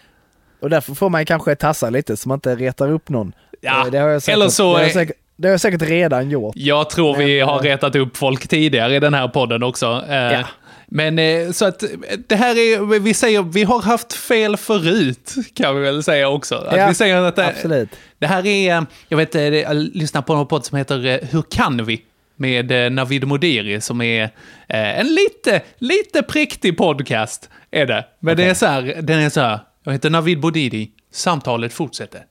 [0.62, 3.33] Och därför får man kanske tassa lite så man inte retar upp någon.
[3.62, 6.29] Ja, det har jag säkert, eller så det har jag säkert, har jag säkert redan
[6.29, 6.55] gjort.
[6.55, 10.03] Jag tror vi Men, har eh, retat upp folk tidigare i den här podden också.
[10.09, 10.43] Ja.
[10.91, 11.89] Men eh, så att eh,
[12.28, 16.56] det här är, vi säger, vi har haft fel förut, kan vi väl säga också.
[16.56, 17.89] Att Ja, vi säger att det, absolut.
[18.19, 21.86] det här är, eh, jag vet, jag lyssnar på en podd som heter Hur kan
[21.86, 22.02] vi?
[22.36, 24.30] Med Navid Modiri som är
[24.67, 27.49] en lite, lite präktig podcast.
[27.71, 28.06] Är det.
[28.19, 32.21] Men det är så här, den är så här, jag heter Navid Modiri, samtalet fortsätter.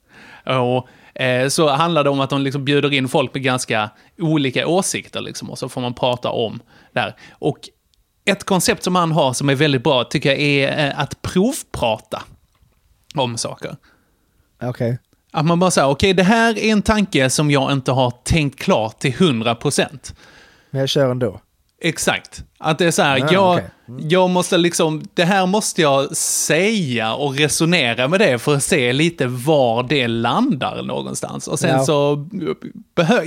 [0.45, 0.87] Och
[1.51, 5.49] så handlar det om att de liksom bjuder in folk med ganska olika åsikter liksom,
[5.49, 6.59] och så får man prata om
[6.93, 7.15] det här.
[7.31, 7.59] Och
[8.29, 12.23] ett koncept som han har som är väldigt bra tycker jag är eh, att provprata
[13.15, 13.75] om saker.
[14.63, 14.99] Okej.
[15.31, 18.59] Att man bara säger, okej det här är en tanke som jag inte har tänkt
[18.59, 20.13] klart till 100%.
[20.69, 21.41] Men jag kör ändå.
[21.81, 22.43] Exakt.
[22.57, 23.69] Att det är så här, Ja, jag, okej.
[24.09, 28.93] jag måste liksom, det här måste jag säga och resonera med det för att se
[28.93, 31.47] lite var det landar någonstans.
[31.47, 31.85] Och sen Ja.
[31.85, 32.27] så,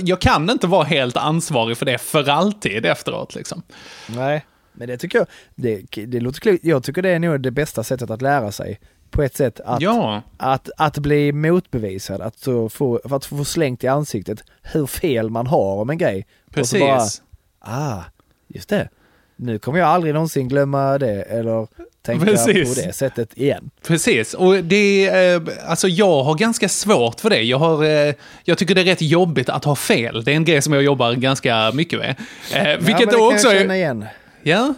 [0.01, 3.61] jag kan inte vara helt ansvarig för det för alltid efteråt liksom.
[4.07, 6.63] Nej, men det tycker jag, det, det låter klokt.
[6.63, 8.79] Jag tycker det är nog det bästa sättet att lära sig.
[9.09, 13.87] På ett sätt att, Ja, att, att bli motbevisad, att, få, att få slängt i
[13.87, 16.27] ansiktet hur fel man har om en grej.
[16.47, 17.21] Och så precis.
[17.59, 18.03] bara, ah,
[18.47, 18.89] just det.
[19.35, 21.67] Nu kommer jag aldrig någonsin glömma det eller
[22.05, 22.75] tänka Precis.
[22.75, 23.69] på det sättet igen.
[23.87, 27.41] Precis, och det är, eh, alltså jag har ganska svårt för det.
[27.41, 30.23] Jag, har, eh, jag tycker det är rätt jobbigt att ha fel.
[30.23, 32.15] Det är en grej som jag jobbar ganska mycket med.
[32.53, 34.22] Eh, ja, vilket då också är...
[34.43, 34.73] Ja,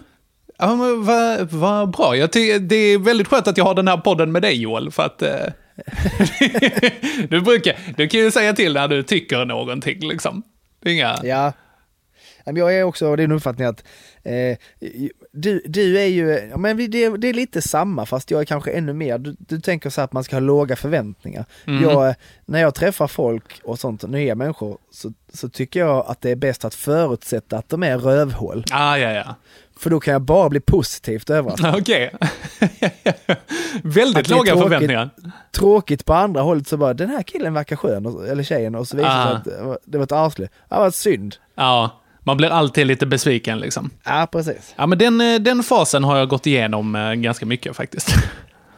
[0.57, 2.15] ja men vad va bra.
[2.15, 5.03] Jag det är väldigt skönt att jag har den här podden med dig Joel, för
[5.03, 5.21] att...
[5.21, 5.45] Eh,
[7.29, 10.43] du brukar, du kan ju säga till när du tycker någonting liksom.
[10.83, 11.19] Det är inga...
[11.23, 11.53] Ja.
[12.45, 13.83] Jag är också av din uppfattning att
[14.23, 14.57] eh,
[15.35, 18.71] du, du är ju, ja, men det, det är lite samma fast jag är kanske
[18.71, 21.45] ännu mer, du, du tänker så här att man ska ha låga förväntningar.
[21.65, 21.83] Mhm.
[21.83, 26.31] Jag, när jag träffar folk och sånt, nya människor, så, så tycker jag att det
[26.31, 28.65] är bäst att förutsätta att de är rövhål.
[28.71, 29.35] Ah, ja, ja.
[29.77, 31.75] För då kan jag bara bli positivt överraskad.
[31.81, 32.11] Okej.
[33.83, 34.63] väldigt det är låga tråkigt.
[34.63, 35.09] förväntningar.
[35.51, 38.97] Tråkigt på andra hållet så bara, den här killen verkar skön, eller tjejen, och så
[38.97, 39.25] visar det Ah.
[39.27, 40.47] sig att det var- det ett arsle.
[40.69, 41.35] Ja, vad synd.
[41.55, 43.89] Ja, man blir alltid lite besviken liksom.
[44.03, 44.73] Ja, precis.
[44.75, 48.09] Ja, men den, eh, den fasen har jag gått igenom eh, ganska mycket faktiskt.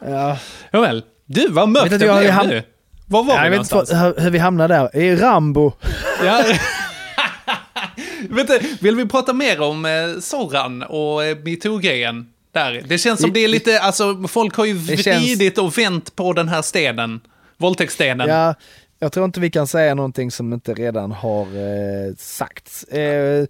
[0.06, 0.38] Ja.
[0.72, 2.62] Nåväl, du vad mörkt det blev har- nu.
[3.06, 4.02] Var var Ja, vi jag vet inte någonstans?
[4.18, 4.96] hur, hur vi hamnar där.
[4.96, 5.72] I Rambo.
[6.24, 6.44] Ja.
[8.30, 12.26] vet du, vill vi prata mer om eh, och eh, metoo-grejen?
[12.52, 12.82] Där.
[12.88, 16.16] Det känns som det är lite, alltså folk har ju Det känns- vridit och vänt
[16.16, 17.20] på den här stenen.
[17.56, 18.28] Våldtäktsstenen.
[18.28, 18.54] Ja,
[18.98, 22.84] jag tror inte vi kan säga någonting som inte redan har eh, sagts.
[22.84, 23.46] Eh,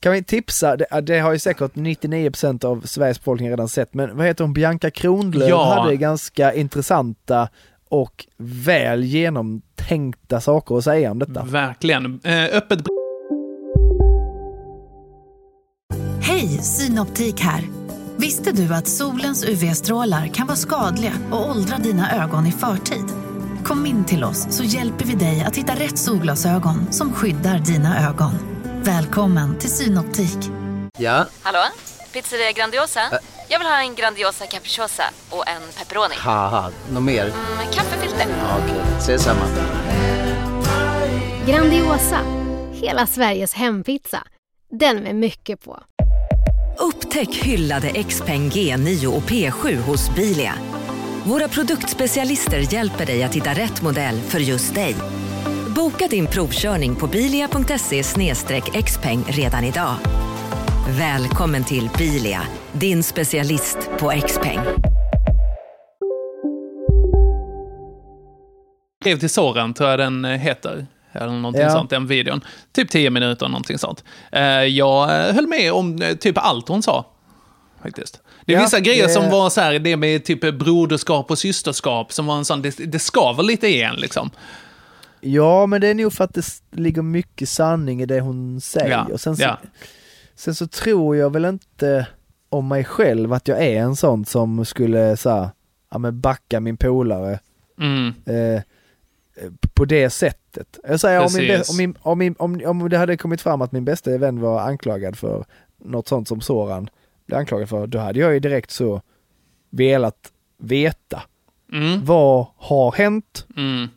[0.00, 4.16] Kan vi tipsa, det, det har ju säkert 99% av Sveriges befolkning redan sett, men
[4.16, 5.74] vad heter hon, Bianca Kronlöf Ja.
[5.82, 7.48] hade ganska intressanta
[7.88, 11.42] och väl genomtänkta saker att säga om detta.
[11.44, 12.20] Verkligen.
[12.24, 12.78] Eh, öppet
[16.20, 17.62] Hej, Synoptik här.
[18.16, 23.04] Visste du att solens UV-strålar kan vara skadliga och åldra dina ögon i förtid?
[23.64, 28.08] Kom in till oss så hjälper vi dig att hitta rätt solglasögon som skyddar dina
[28.08, 28.32] ögon.
[28.82, 30.38] Välkommen till Synoptik.
[30.98, 31.58] Ja, Hallå?
[32.12, 33.00] Pizzeria Grandiosa?
[33.48, 36.14] Jag vill ha en Grandiosa capriciosa och en pepperoni.
[36.92, 37.24] något mer?
[37.56, 38.26] Med kaffefilter.
[38.28, 39.40] Ja, Okej, ses samma.
[41.46, 42.18] Grandiosa,
[42.72, 44.22] hela Sveriges hempizza.
[44.70, 45.82] Den med mycket på.
[46.78, 50.54] Upptäck hyllade XPeng G9 och P7 hos Bilia.
[51.24, 54.96] Våra produktspecialister hjälper dig att hitta rätt modell för just dig.
[55.76, 58.02] Boka din provkörning på bilia.se
[58.86, 59.94] xpeng redan idag.
[60.98, 64.58] Välkommen till Bilia, din specialist på XPeng.
[69.04, 70.86] brev till Soran, tror jag den eh, heter.
[71.12, 71.70] Eller någonting Ja.
[71.70, 72.40] sånt, den videon.
[72.72, 74.04] Typ 10 minuter, någonting sånt.
[74.32, 77.06] Eh, Jag eh, höll med om typ allt hon sa.
[77.84, 78.22] Faktiskt.
[78.46, 81.38] Det är Ja, vissa grejer det- som var så här, det med typ broderskap och
[81.38, 84.30] systerskap, som var en sån, det, det skaver lite igen liksom.
[85.20, 88.90] Ja, men det är nog för att det ligger mycket sanning i det hon säger.
[88.90, 89.58] Ja, Och sen, så, ja.
[90.34, 92.06] sen så tror jag väl inte
[92.48, 95.48] om mig själv att jag är en sån som skulle så här,
[95.90, 97.38] ja men backa min polare
[97.80, 98.08] Mm.
[98.26, 98.62] eh,
[99.74, 100.78] på det sättet.
[100.88, 103.72] Jag säger om, min, om, min, om, min, om, om det hade kommit fram att
[103.72, 105.44] min bästa vän var anklagad för
[105.84, 106.88] något sånt som Soran
[107.26, 109.02] blev anklagad för, då hade jag ju direkt så
[109.70, 111.22] velat veta
[111.72, 112.04] Mm.
[112.04, 113.88] vad har hänt Mm.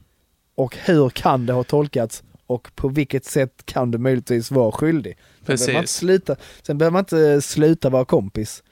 [0.55, 5.17] och hur kan det ha tolkats och på vilket sätt kan du möjligtvis vara skyldig.
[5.45, 8.63] Sen behöver man sluta, sen behöver man inte sluta vara kompis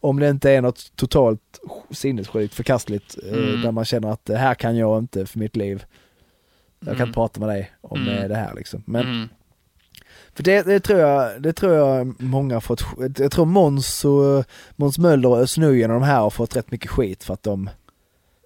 [0.00, 1.40] om det inte är något totalt
[1.90, 3.62] sinnessjukt förkastligt eh, Mm.
[3.62, 5.84] där man känner att det här kan jag inte för mitt liv.
[6.80, 7.08] Jag kan Mm.
[7.08, 8.28] inte prata med dig om Mm.
[8.28, 8.82] det här liksom.
[8.86, 9.28] Men Mm.
[10.34, 12.84] För det, det, tror jag, det tror jag många har fått,
[13.18, 14.44] jag tror Måns och
[14.76, 17.70] Måns Möller och Özz och de här har fått rätt mycket skit för att de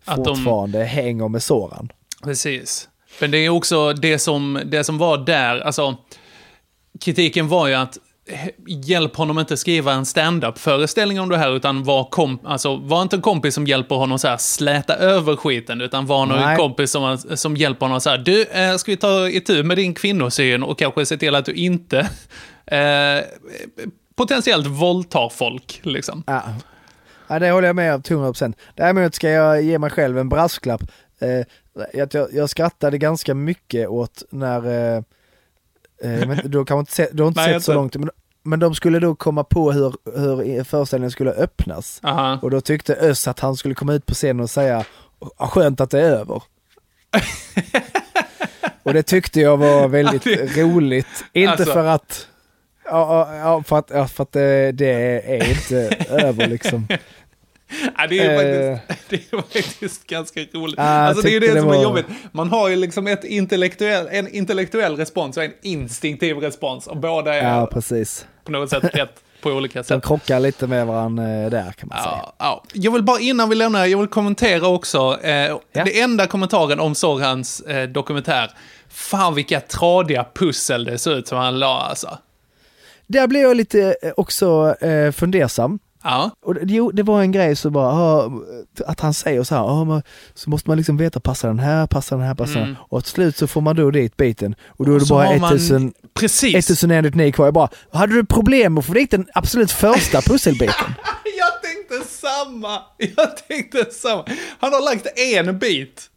[0.05, 1.93] Att de- fortfarande hänger med Soran.
[2.23, 2.89] Precis.
[3.21, 5.97] Men det är också det som, det som var där, alltså
[7.01, 7.99] kritiken var ju att
[8.67, 13.03] hjälp honom inte skriva en stand-up föreställning om det här, utan var, kom, alltså, var
[13.03, 16.57] inte en kompis som hjälper honom så här släta över skiten, utan var någon Nej.
[16.57, 19.95] kompis som, som hjälper honom så här, du, eh, ska vi ta itu med din
[19.95, 21.99] kvinnosyn och kanske se till att du inte
[22.67, 23.25] eh,
[24.17, 26.23] potentiellt våldtar folk, liksom.
[26.27, 26.43] Ja.
[27.29, 28.55] ja, det håller jag med om till 100%.
[28.75, 30.83] Däremot ska jag ge mig själv en brasklapp.
[31.21, 31.47] Eh,
[31.93, 35.03] jag, jag skrattade ganska mycket åt när, eh,
[36.03, 37.79] men du har kanske inte sett, du har inte Nej, sett så inte.
[37.79, 38.11] långt, men,
[38.43, 42.01] men de skulle då komma på hur, hur föreställningen skulle öppnas.
[42.03, 42.39] Aha.
[42.43, 44.85] Och då tyckte Öss att han skulle komma ut på scenen och säga
[45.37, 46.43] "Ah, skönt att det är över.
[48.83, 51.07] och det tyckte jag var väldigt roligt.
[51.33, 51.73] Inte Alltså.
[51.73, 52.29] för att
[52.85, 56.89] ja, ja, för att, ja, för att det, det är inte över liksom.
[57.97, 58.79] Ja, det, är Eh.
[58.89, 60.75] faktiskt, det är faktiskt ganska roligt.
[60.79, 62.07] Ja, jag alltså, det är ju det, det som är var- jobbigt.
[62.33, 66.87] Man har ju liksom ett intellektuell, en intellektuell respons och en instinktiv respons.
[66.87, 68.27] Och båda är Ja, precis.
[68.45, 70.05] på något sätt rätt på olika De sätt.
[70.07, 72.17] krockar lite med varandra eh, där kan man säga.
[72.23, 72.63] Ja, ja.
[72.73, 75.19] Jag vill bara innan vi lämnar, jag vill kommentera också.
[75.23, 78.51] Eh, Det enda kommentaren om Sorhans eh, dokumentär.
[78.89, 82.19] Fan vilka tradiga pussel det ser ut som han la alltså.
[83.07, 85.79] Där blev jag lite eh, också eh, fundersam.
[86.09, 86.31] Ja.
[86.45, 88.31] Och det, jo, det var en grej så bara,
[88.87, 90.03] att han säger så här, man,
[90.35, 92.67] så måste man liksom veta, passar den här, passar den här, passar Mm.
[92.69, 92.77] den?
[92.89, 94.55] Och till slut så får man då dit biten.
[94.69, 96.55] Och då är det bara har man- 1000, Precis.
[96.55, 97.45] 1199 kvar.
[97.47, 100.75] Jag bara, hade du problem med att få dit den absolut första pusselbiten?
[101.39, 102.79] Jag tänkte samma.
[103.17, 104.25] Jag tänkte samma.
[104.59, 106.11] Han har lagt en bit.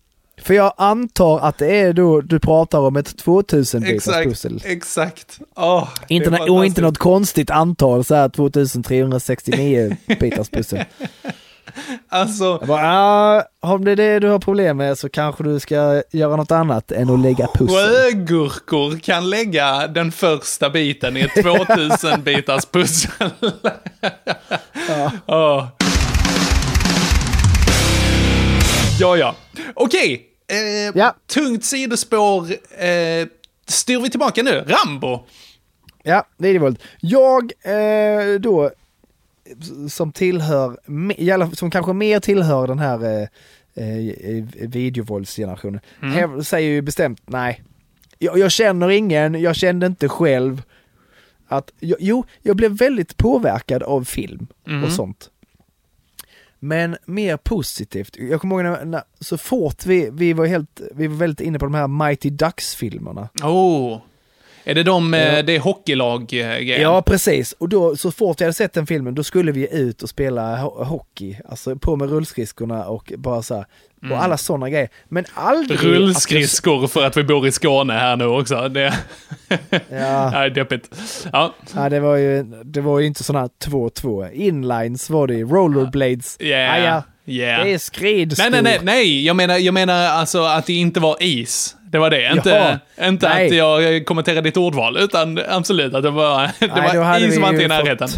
[0.43, 4.62] För jag antar att det är då du pratar om ett 2000 bitars Exakt, pussel.
[4.65, 5.39] exakt.
[5.56, 10.80] Åh, det Inte, är och inte något konstigt antal, så här 2369 bitars pussel.
[12.10, 15.60] Alltså, Jag bara, ah, om det är det du har problem med så kanske du
[15.60, 17.78] ska göra något annat än att lägga pussel.
[17.78, 23.30] sjögurkor kan lägga den första biten i ett 2000 bitars pussel.
[25.25, 25.67] Åh.
[28.99, 29.36] Ja, ja.
[29.73, 30.25] Okej.
[30.49, 32.51] Eh, Tungt sidospår.
[32.83, 33.27] Eh,
[33.67, 34.65] styr vi tillbaka nu.
[34.67, 35.19] Rambo.
[36.03, 36.79] Ja, videovåld.
[36.99, 38.71] Jag eh, då,
[39.89, 40.77] som tillhör,
[41.55, 43.27] som kanske mer tillhör den här eh,
[43.85, 46.15] eh, videovåldsgenerationen, Mm.
[46.15, 47.63] häv- säger ju bestämt nej.
[48.19, 50.62] Jag, jag känner ingen, jag kände inte själv
[51.47, 54.83] Att, jo- jag blev väldigt påverkad av film Mhm.
[54.83, 55.29] och sånt.
[56.59, 58.15] Men mer positivt.
[58.19, 61.59] Jag kommer ihåg när, när så fort vi, vi var helt, vi var väldigt inne
[61.59, 63.29] på de här Mighty Ducks-filmerna.
[63.43, 63.97] Oh.
[64.63, 65.41] Är det de, eh, Ja.
[65.41, 66.81] det är hockeylag-grejen?
[66.81, 67.51] Ja, precis.
[67.51, 70.57] Och då, så fort jag hade sett den filmen, då skulle vi ut och spela
[70.57, 71.37] ho- hockey.
[71.49, 73.65] Alltså på med rullskridskorna och bara så här.
[74.03, 74.12] Mm.
[74.17, 74.89] Och alla sådana grejer.
[75.09, 75.83] Men aldrig...
[75.83, 78.69] Rullskridskor för att vi bor i Skåne här nu också.
[78.69, 78.93] Det
[79.89, 80.33] Ja.
[80.35, 80.95] är deppigt.
[81.33, 84.31] Ja, Ja, det var ju, det var ju inte sådana här 2-2.
[84.31, 86.38] Inlines var det ju, rollerblades.
[86.39, 86.73] yeah.
[86.73, 87.63] Ah, ja, yeah.
[87.63, 88.49] det är skridskor.
[88.49, 89.25] Nej, nej, nej, nej.
[89.25, 91.75] Jag menar, jag menar alltså att det inte var is.
[91.91, 92.31] Det var det.
[92.31, 93.47] Inte, inte Nej.
[93.47, 97.41] att jag kommenterade ditt ordval, utan absolut att det var, det Nej, var is som
[97.43, 98.09] var inte i närheten.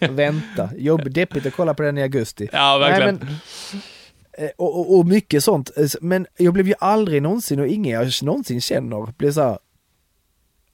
[0.16, 2.48] Vänta, jobb, deppigt att kolla på den i augusti.
[2.52, 3.14] Ja, verkligen.
[3.14, 3.28] Nej,
[3.72, 3.80] men,
[4.56, 5.70] och, och, och mycket sånt.
[5.76, 9.58] Eh, Men jag blev ju aldrig någonsin, och ingen jag någonsin känner, blev så här.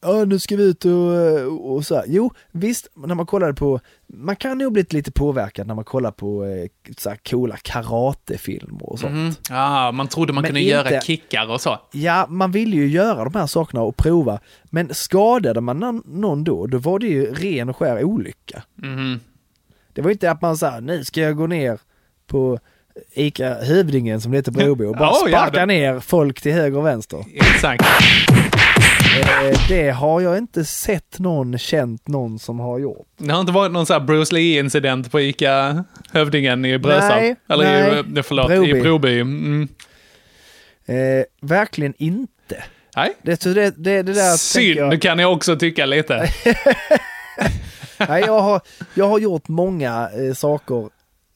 [0.04, 2.04] Ja, nu ska vi ut och, eh, och så här.
[2.08, 6.10] Jo, visst, när man kollade på, man kan nog bli lite påverkad när man kollar
[6.10, 9.12] på eh, så här coola karatefilmer och sånt.
[9.14, 9.32] Mhm.
[9.50, 11.78] Ja, man trodde man Men kunde inte- göra kickar och så.
[11.92, 14.40] Ja, man vill ju göra de här sakerna och prova.
[14.64, 18.62] Men skadade man någon- då, då var det ju ren och skär olycka.
[18.74, 19.20] Mhm.
[19.92, 21.80] Det var inte att man sa, nu ska jag gå ner
[22.26, 22.58] på
[23.14, 26.52] Ica Hövdingen som det heter på och bara Ja, ja, sparka det- ner folk till
[26.52, 27.24] höger och vänster.
[27.34, 27.84] Exakt.
[29.20, 33.06] Eh, det har jag inte sett någon, känt någon som har gjort.
[33.18, 37.10] Det har inte varit någon sån här Bruce Lee-incident på ICA Hövdingen i Brösarp?
[37.20, 38.70] Nej, Eller i, förlåt, Broby.
[38.70, 39.20] i Broby.
[39.20, 39.68] Mm.
[40.86, 42.62] Eh, verkligen inte.
[42.96, 43.12] Nej.
[43.22, 46.28] Det, det, det, det där Synd jag, kan jag också tycka lite.
[48.08, 48.60] nej, jag, har,
[48.94, 50.88] jag har gjort många eh, saker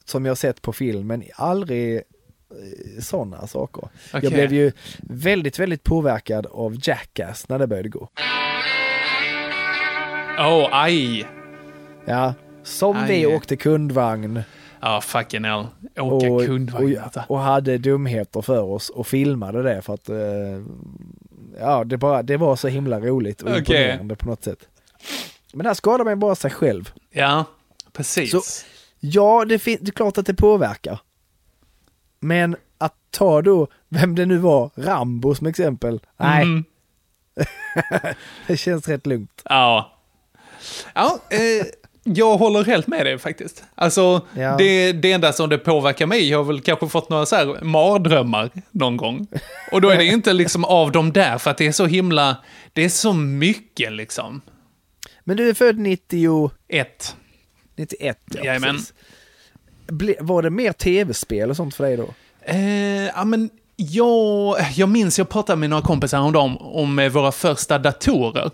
[0.07, 2.03] som jag sett på film, men aldrig eh,
[3.03, 3.89] sådana saker.
[4.15, 4.21] Okej.
[4.23, 8.09] Jag blev ju väldigt, väldigt påverkad av Jackass när det började gå.
[10.39, 11.27] Oh, aj.
[12.05, 13.09] Ja, som Aj.
[13.09, 14.43] vi åkte kundvagn
[14.81, 15.67] Ja, fucking hell.
[15.99, 16.99] Åka och, kundvagn.
[17.17, 20.17] och, och hade dumheter för oss och filmade det för att eh,
[21.61, 23.61] ja, det, bara, det var så himla roligt och Okej.
[23.61, 24.59] imponerande på något sätt.
[25.53, 26.91] Men här skadar man bara sig själv.
[27.11, 27.45] Ja,
[27.93, 28.31] precis.
[28.31, 28.43] Så-
[29.01, 30.99] Ja, det, det är klart att det påverkar.
[32.21, 36.01] Men att ta då, vem det nu var, Rambo som exempel.
[36.17, 36.65] Nej, Mm.
[38.47, 39.43] det känns rätt lugnt.
[39.45, 39.93] Ja.
[40.95, 41.67] Ja, eh,
[42.05, 43.65] jag håller helt med dig faktiskt.
[43.75, 44.57] Alltså, Ja.
[44.59, 47.65] det, det enda som det påverkar mig, jag har väl kanske fått några så här
[47.65, 49.27] mardrömmar någon gång.
[49.73, 52.37] Och då är det inte liksom av dem där, för att det är så himla,
[52.73, 54.41] det är så mycket liksom.
[55.25, 57.17] Men du är född 90, Ett.
[57.77, 58.81] 91, ja, Jajamän.
[59.87, 62.15] Ble, var det mer tv-spel och sånt för dig då?
[62.43, 67.09] Eh, ja, men jag, jag minns, jag pratade med några kompisar om dem, om eh,
[67.09, 68.51] våra första datorer.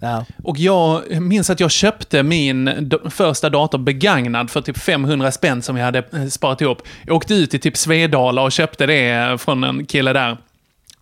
[0.00, 0.24] Ja.
[0.44, 5.76] Och jag minns att jag köpte min första dator begagnad för typ 500 spänn som
[5.76, 6.82] jag hade eh, sparat ihop.
[7.06, 10.36] Jag åkte ut till typ Svedala och köpte det från en kille där.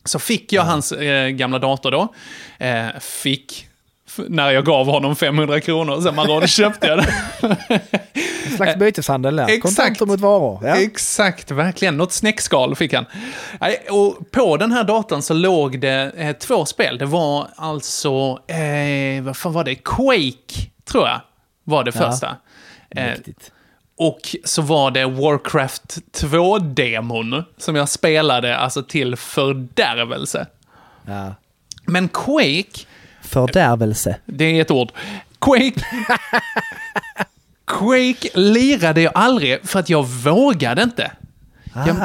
[0.04, 2.14] Så fick jag hans eh, gamla dator då.
[2.58, 3.68] Eh, fick,
[4.28, 7.06] när jag gav honom 500 kronor, sen man köpte jag den.
[8.46, 9.42] En slags byteshandel där.
[9.42, 9.62] Eh, exakt.
[9.76, 10.60] Kontanter mot varor.
[10.62, 10.76] Ja.
[10.76, 11.96] Exakt, verkligen.
[11.96, 13.04] Något snäckskal fick han.
[13.90, 16.98] Och på den här datorn så låg det eh, två spel.
[16.98, 19.74] Det var alltså, eh, vad fan var det?
[19.74, 21.20] Quake, tror jag,
[21.64, 22.10] var det Ja.
[22.10, 22.36] första.
[22.90, 23.50] Eh, Mäktigt.
[23.98, 30.46] och så var det Warcraft 2-demon som jag spelade alltså till fördärvelse.
[31.06, 31.34] Ja.
[31.84, 32.80] Men Quake,
[33.26, 34.16] Fördärvelse.
[34.26, 34.92] det är ett ord.
[35.38, 35.80] Quake...
[37.66, 41.10] Quake lirade jag aldrig för att jag vågade inte.
[41.86, 41.96] Jag,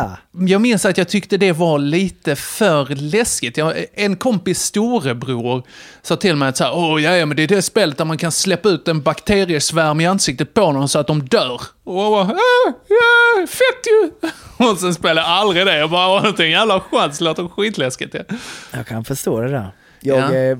[0.49, 3.57] jag minns att jag tyckte det var lite för läskigt.
[3.57, 5.63] Jag, en kompis storebror
[6.01, 8.05] sa till mig att så här, Åh, ja, ja, men det är det spelet där
[8.05, 11.61] man kan släppa ut en bakteriesvärm i ansiktet på dem så att de dör.
[11.83, 14.11] Och jag bara, ah, ja, fett ju!
[14.65, 15.77] Och sen spelade jag aldrig det.
[15.77, 18.13] Jag bara, det är en jävla chans, det låter skitläskigt.
[18.13, 18.35] Ja.
[18.71, 19.71] Jag kan förstå det där.
[20.01, 20.33] Jag, Ja.
[20.35, 20.57] eh,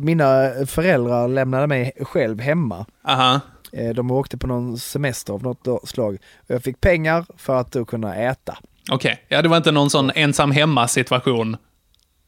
[0.00, 2.86] mina föräldrar lämnade mig själv hemma.
[3.08, 3.40] Aha.
[3.72, 6.18] Eh, De åkte på någon semester av något slag.
[6.46, 8.58] Jag fick pengar för att då kunna äta.
[8.92, 11.56] Okej, ja det var inte någon sån ensam hemma-situation.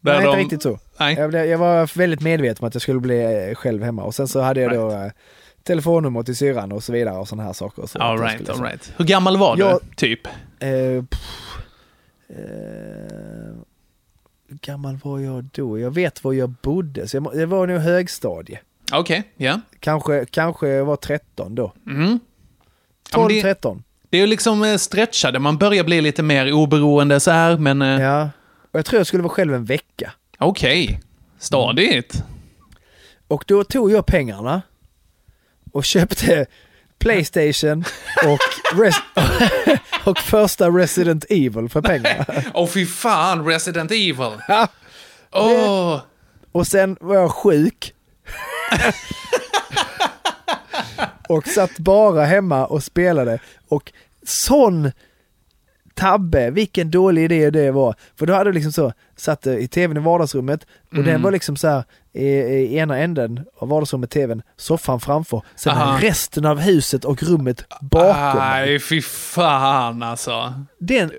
[0.01, 0.79] Nej, de- inte riktigt så.
[1.01, 1.14] Nej.
[1.18, 4.03] Jag, blev- jag var väldigt medveten om att jag skulle bli eh, själv hemma.
[4.03, 5.11] Och sen så hade jag då eh,
[5.64, 7.86] telefonnummer till syrran och så vidare och sådana här saker.
[7.86, 8.93] Så All right, all right.
[8.97, 10.26] Hur gammal var Jag- du, typ?
[10.59, 11.57] Eh, pff,
[12.28, 13.55] eh,
[14.61, 15.78] gammal var jag då?
[15.78, 18.61] Jag vet var jag bodde, så jag, det var nog högstadie.
[18.92, 19.61] Okej, ja.
[19.80, 21.72] Kanske, kanske jag var 13 då.
[21.86, 22.18] Mm.
[23.11, 23.82] Ja, 12, men det- 13.
[24.11, 27.82] Det är ju liksom eh, stretchade, man börjar bli lite mer oberoende så här, men
[27.82, 28.30] eh, Ja.
[28.72, 30.12] Och jag tror jag skulle vara själv en vecka.
[30.38, 31.00] okej.
[31.38, 32.24] Stadigt.
[33.28, 34.62] Och då tog jag pengarna
[35.72, 36.46] och köpte
[37.03, 37.84] Playstation
[38.26, 38.40] och,
[38.78, 39.03] res-
[40.05, 42.24] och första Resident Evil för pengarna.
[42.55, 44.32] Åh fy fan, Resident Evil.
[44.48, 44.68] Ja.
[45.32, 46.00] Åh.
[46.53, 47.94] Och sen var jag sjuk.
[51.28, 53.38] och satt bara hemma och spelade.
[53.68, 53.92] Och
[54.26, 54.92] sån
[56.03, 57.94] tabbe, vilken dålig idé det var.
[58.18, 61.07] För då hade du liksom så, satt i tvn i vardagsrummet och Mm.
[61.07, 61.84] den var liksom så här
[62.14, 65.42] i, i ena änden av vardagsrummet, tvn, soffan framför.
[65.57, 65.98] Sen Aha.
[66.00, 68.38] resten av huset och rummet bakom.
[68.38, 70.55] Nej, fy fan alltså.
[70.78, 71.11] Den,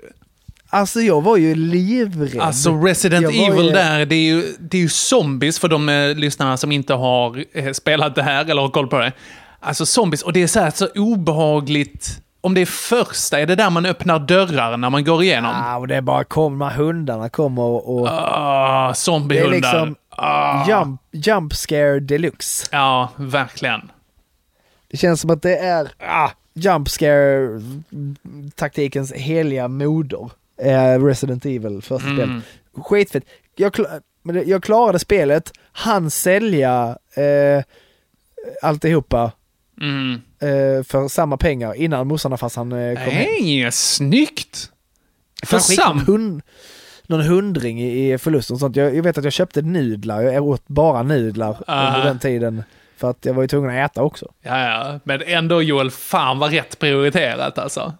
[0.70, 2.42] alltså jag var ju livrädd.
[2.42, 6.16] Alltså Resident Evil ju- där, det är, ju, det är ju zombies för de eh,
[6.16, 9.12] lyssnarna som inte har eh, spelat det här eller har koll på det.
[9.60, 12.20] Alltså zombies, och det är så här så obehagligt.
[12.44, 15.52] Om det är första, är det där man öppnar dörrar när man går igenom?
[15.64, 18.00] Ja, och det är bara kom när hundarna kommer och...
[18.00, 19.58] och Ah, det är zombiehundar.
[19.58, 20.68] liksom Ah.
[20.70, 22.68] jump, jump scare deluxe.
[22.72, 23.92] Ja, verkligen.
[24.88, 27.62] Det känns som att det är ah, jump scare
[28.56, 30.30] taktikens heliga moder.
[30.62, 32.18] Eh, Resident Evil första Mm.
[32.18, 32.42] spel.
[32.84, 33.24] Skitfett.
[33.56, 37.64] Jag, kla- men det- jag klarade spelet, han sälja eh,
[38.62, 39.32] alltihopa
[39.82, 40.22] Mm.
[40.44, 43.28] Eh, för samma pengar innan morsan och farsan eh, kom hem.
[43.42, 44.70] Nej, snyggt!
[45.46, 46.00] För Han skickade sam...
[46.06, 46.42] hund,
[47.08, 48.76] någon hundring i, förlust och sånt.
[48.76, 51.88] Jag, jag vet att jag köpte nudlar, jag åt bara nudlar Aha.
[51.88, 52.64] under den tiden.
[52.98, 54.32] För att jag var ju tvungen att äta också.
[54.42, 55.00] Ja, ja.
[55.04, 57.94] Men ändå Joel, fan vad rätt prioriterat alltså.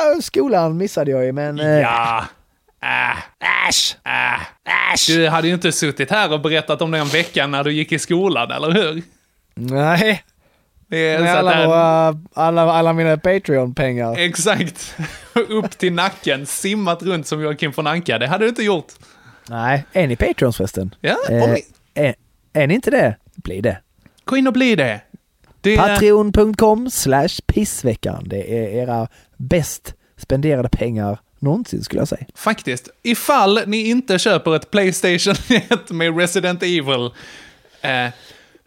[0.00, 1.60] Ja, skolan missade jag ju men...
[1.60, 2.24] eh, Ja.
[2.82, 3.68] Äh.
[3.68, 3.96] Äsch!
[4.04, 4.40] Äh.
[5.06, 7.98] Du hade ju inte suttit här och berättat om den veckan när du gick i
[7.98, 9.02] skolan, eller hur?
[9.54, 10.24] Nej.
[10.90, 14.18] Det är Med alla, den- våra, alla, alla mina Patreon-pengar.
[14.18, 14.94] Exakt.
[15.48, 18.18] Upp till nacken, simmat runt som Joakim von Anka.
[18.18, 18.92] Det hade du inte gjort.
[19.48, 20.94] Nej, är ni Patreons förresten?
[21.00, 21.64] Ja, Eh, ni-
[21.94, 22.14] är,
[22.52, 23.16] är ni inte det?
[23.34, 23.78] Bli det.
[24.24, 25.00] Gå in och bli det.
[25.60, 25.76] det.
[25.76, 28.22] Patreon.com slash pissveckan.
[28.26, 32.24] Det är era bäst spenderade pengar någonsin skulle jag säga.
[32.34, 32.88] Faktiskt.
[33.02, 35.34] Ifall ni inte köper ett Playstation
[35.70, 37.10] 1 med Resident Evil.
[37.80, 38.06] Eh,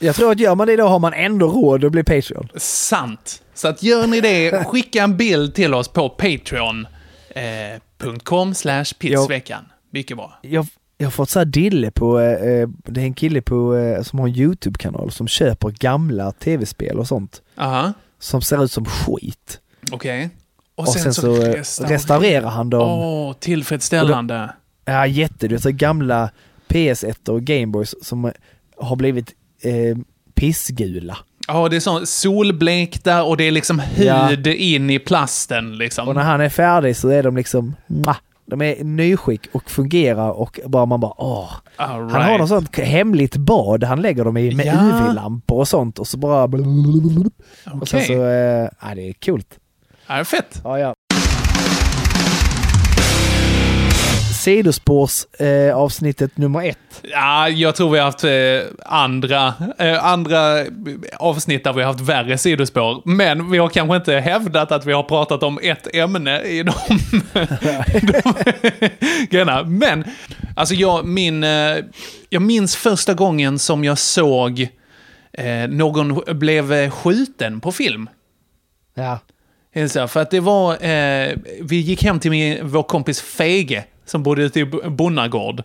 [0.01, 2.47] Jag tror att gör man det då har man ändå råd att bli Patreon.
[2.55, 3.41] sant.
[3.53, 9.63] Så att gör ni det, skicka en bild till oss på patreon.com slash pitsveckan.
[9.91, 10.39] Mycket bra.
[10.41, 14.01] Jag, jag har fått så här dille på, eh, det är en kille på, eh,
[14.03, 17.41] som har en YouTube-kanal som köper gamla tv-spel och sånt.
[17.57, 19.59] Aha, Som ser ut som skit.
[19.91, 20.29] okej.
[20.75, 22.89] Och, sen, så, eh, restaurerar han dem.
[22.89, 24.49] Åh, tillfredsställande.
[24.85, 25.61] Ja, jättedyrt.
[25.61, 26.29] Så gamla
[26.67, 28.31] PS1 och Gameboys som eh,
[28.77, 29.33] har blivit
[29.63, 29.97] eh,
[30.35, 31.17] pissgula.
[31.47, 34.25] Ja, det är sån solblekta och det är liksom Ja.
[34.27, 36.07] hud in i plasten liksom.
[36.07, 40.29] Och när han är färdig så är de liksom, mwah, de är nyskick och fungerar
[40.31, 41.51] och bara man bara åh.
[41.75, 42.29] All Han right.
[42.29, 44.73] har något sånt hemligt bad han lägger dem i med Ja.
[44.73, 46.43] UV-lampor och sånt och så bara...
[47.81, 49.57] Och sen så, eh, ja det är coolt.
[50.07, 50.61] Ja, det är fett.
[50.63, 50.93] Ja, ja.
[54.41, 55.87] Sidospårs eh,
[56.35, 56.77] nummer ett.
[57.01, 60.65] Ja, jag tror vi har haft eh, andra, eh, andra
[61.17, 63.01] avsnitt där vi har haft värre sidospår.
[63.05, 66.73] Men vi har kanske inte hävdat att vi har pratat om ett ämne i de,
[68.01, 68.23] de
[69.29, 69.63] grejerna.
[69.63, 70.03] Men,
[70.55, 71.77] alltså jag, min, eh,
[72.29, 74.67] jag minns första gången som jag såg
[75.33, 78.09] eh, någon blev skjuten på film.
[78.93, 79.19] Ja.
[80.07, 84.43] För att det var, eh, vi gick hem till min, vår kompis Fege som bodde
[84.43, 85.63] ute i Bonnagård.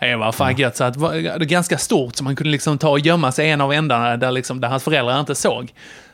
[0.00, 2.90] Det var fan gött, så att det var ganska stort så man kunde liksom ta
[2.90, 5.72] och gömma sig en av ändarna där, liksom, där hans föräldrar inte såg.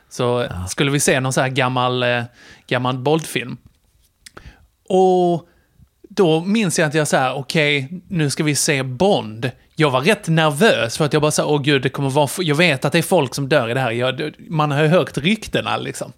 [0.08, 2.22] Så skulle vi se någon så här gammal, eh,
[2.66, 3.56] gammal boldfilm.
[4.88, 5.48] Och
[6.08, 9.50] då minns jag att jag sa, okej, nu ska vi se Bond.
[9.76, 12.56] Jag var rätt nervös för att jag bara sa, åh gud, det kommer vara, jag
[12.56, 13.90] vet att det är folk som dör i det här.
[13.90, 16.12] Jag, man har ju hört ryktena liksom.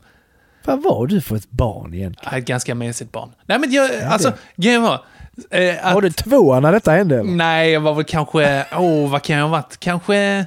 [0.65, 2.39] Vad var du för ett barn egentligen?
[2.39, 3.33] Ett ganska mesigt barn.
[3.47, 5.05] Nej men jag, alltså, grejen var...
[5.51, 7.31] Eh, att, Var du två när detta hände eller?
[7.31, 9.77] Nej, jag var väl kanske, åh oh, vad kan jag ha varit?
[9.81, 10.45] Kanske eh,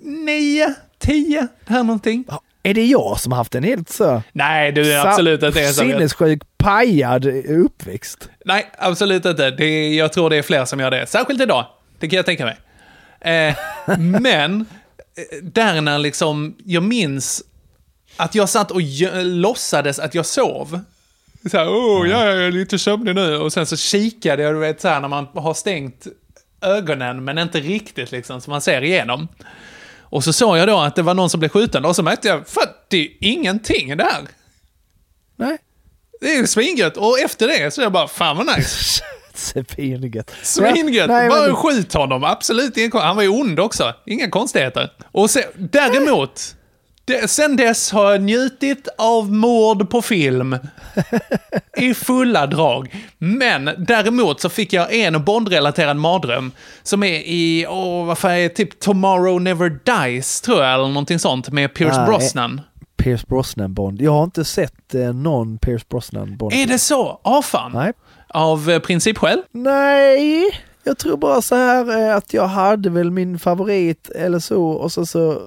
[0.00, 2.24] nio, tio, här någonting.
[2.62, 4.22] Är det jag som har haft en helt så...
[4.32, 8.28] Nej, du är absolut inte jag- Sinnessjuk, pajad uppväxt?
[8.44, 9.50] Nej, absolut inte.
[9.50, 11.06] Det är, jag tror det är fler som gör det.
[11.06, 11.66] Särskilt idag.
[11.98, 12.56] Det kan jag tänka mig.
[13.20, 13.54] Eh,
[13.98, 14.60] men,
[15.16, 17.42] eh, där när liksom, jag minns
[18.16, 18.80] att jag satt och
[19.22, 20.80] låtsades att jag sov.
[21.50, 23.36] Så här, oh, ja, jag är lite sömnig nu.
[23.36, 26.06] Och sen så kikade jag, du vet, så här när man har stängt
[26.60, 29.28] ögonen, men inte riktigt liksom, så man ser igenom.
[30.00, 32.28] Och så såg jag då att det var någon som blev skjuten, och så märkte
[32.28, 34.22] jag, för det är ingenting i det här.
[35.36, 35.58] Nej.
[36.20, 36.96] Det är svingött.
[36.96, 39.02] Och efter det så är jag bara, fan vad nice.
[39.34, 40.30] Svingött.
[40.42, 41.08] Svingött!
[41.08, 42.76] Nej, Bara men- skjut honom, absolut.
[42.76, 43.94] ingen Han var ju ond också.
[44.06, 44.92] Inga konstigheter.
[45.12, 46.56] Och se, däremot,
[47.06, 50.58] det, sen dess har jag njutit av mord på film.
[51.76, 53.06] I fulla drag.
[53.18, 56.52] Men däremot så fick jag en Bond-relaterad mardröm.
[56.82, 61.18] Som är i, åh vad fan är typ Tomorrow Never Dies tror jag, eller någonting
[61.18, 61.50] sånt.
[61.50, 62.06] Med Pierce Nej.
[62.06, 62.60] Brosnan.
[62.96, 64.02] Pierce Brosnan Bond.
[64.02, 66.52] Jag har inte sett eh, någon Pierce Brosnan Bond.
[66.52, 67.20] Är det så?
[67.24, 67.72] Ja, fan.
[67.72, 67.92] Nej.
[68.28, 69.42] Av eh, principskäl?
[69.52, 70.42] Nej,
[70.84, 74.92] jag tror bara så här eh, att jag hade väl min favorit eller så och
[74.92, 75.42] så, så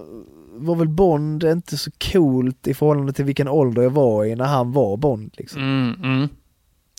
[0.65, 4.45] var väl Bond inte så coolt i förhållande till vilken ålder jag var i när
[4.45, 5.31] han var Bond.
[5.37, 5.61] Liksom.
[5.61, 6.29] Mm, mm.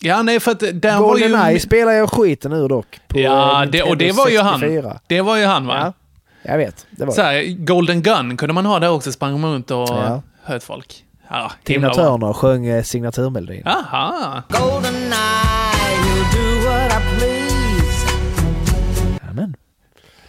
[0.03, 1.23] Ja, nej, för att där var ju...
[1.23, 2.99] Goldeneye spelar jag skiten ur dock.
[3.07, 4.59] På Ja, det, och det var ju han.
[4.59, 4.99] 64.
[5.07, 5.93] Det var ju han, va?
[6.43, 6.85] Ja, jag vet.
[6.91, 9.77] Det var Så här, Golden Gun kunde man ha där också, sprang man runt och
[9.89, 10.21] Ja.
[10.43, 11.05] höt folk.
[11.29, 11.93] Ja, Tina.
[11.93, 13.67] Turner sjöng eh, signaturmelodin.
[13.67, 14.41] Aha.
[19.29, 19.55] Amen.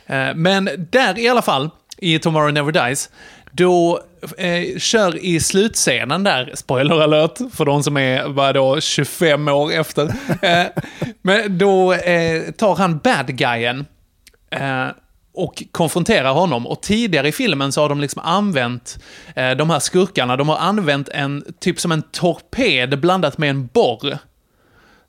[0.07, 1.71] Eh, Men där i alla fall,
[2.03, 3.11] i Tomorrow Never Dies,
[3.53, 4.01] då
[4.39, 9.73] eh, kör i slutscenen där, spoiler alert för de som är, vad då, 25 år
[9.73, 10.05] efter.
[10.43, 10.67] eh,
[11.23, 13.87] men då eh, tar han bad guyen
[14.51, 14.87] eh,
[15.35, 16.67] och konfronterar honom.
[16.67, 18.99] Och tidigare i filmen så har de liksom använt,
[19.37, 23.67] eh, de här skurkarna, de har använt en, typ som en torped blandat med en
[23.67, 24.19] borr.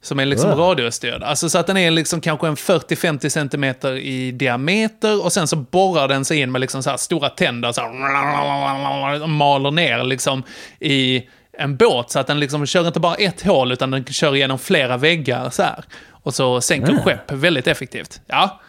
[0.04, 1.24] Som är liksom radiostyrd.
[1.24, 5.56] Alltså så att den är liksom kanske en 40-50 centimeter i diameter och sen så
[5.56, 10.44] borrar den sig in med liksom så stora tänder så här, och maler ner liksom
[10.80, 11.24] i
[11.58, 12.12] en båt.
[12.12, 15.50] Så att den liksom kör inte bara ett hål utan den kör igenom flera väggar
[15.50, 15.84] så här.
[16.10, 17.04] Och så sänker Mm.
[17.04, 18.22] skepp väldigt effektivt.
[18.28, 18.62] Ja.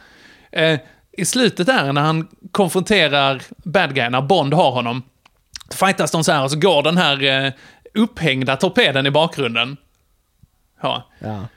[0.53, 0.78] Eh,
[1.12, 5.03] I slutet där när han konfronterar bad guy, när Bond har honom,
[5.74, 7.53] fightas de så här och så går den här eh,
[7.95, 9.76] upphängda torpeden i bakgrunden.
[10.83, 11.11] Ja.
[11.18, 11.49] Ja.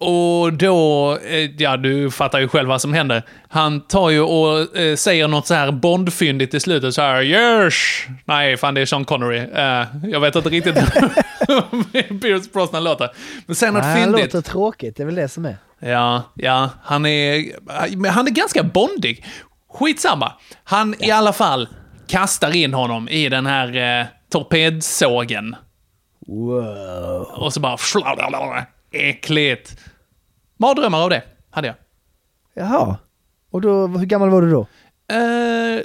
[0.00, 3.22] Och då, eh, ja du fattar ju själv vad som händer.
[3.48, 7.74] Han tar ju och eh, säger något så här Bondfyndigt i slutet så här yes!
[8.24, 9.38] Nej, fan det är Sean Connery.
[9.38, 10.76] Eh, jag vet inte riktigt
[11.48, 13.10] hur Pierce Brosnan låter.
[13.46, 14.34] Men sen något Nej, han fyndigt.
[14.34, 15.56] låter tråkigt, det är väl det som är.
[15.80, 17.44] Ja, ja, han är,
[18.10, 19.24] han är ganska bondig.
[19.72, 20.32] Skitsamma.
[20.64, 21.68] Han i alla fall
[22.08, 25.56] kastar in honom i den här eh, torpedsågen.
[26.26, 27.22] Wow.
[27.34, 27.76] Och så bara...
[28.92, 29.76] Äckligt.
[30.58, 31.76] Mardrömmar av det, hade jag.
[32.54, 32.96] Jaha.
[33.50, 34.60] Och då, hur gammal var du då?
[35.14, 35.80] Eh,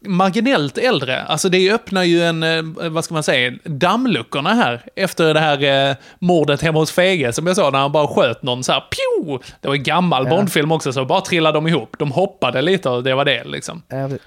[0.00, 1.22] marginellt äldre.
[1.22, 4.82] Alltså det öppnar ju en, eh, vad ska man säga, dammluckorna här.
[4.96, 8.42] Efter det här eh, mordet hemma hos Fege, som jag sa, när han bara sköt
[8.42, 9.38] någon så här, pju!
[9.60, 10.30] Det var en gammal Ja.
[10.30, 11.96] Bondfilm också, så bara trillade de ihop.
[11.98, 13.82] De hoppade lite och det var det liksom.
[13.88, 14.20] Jag vet-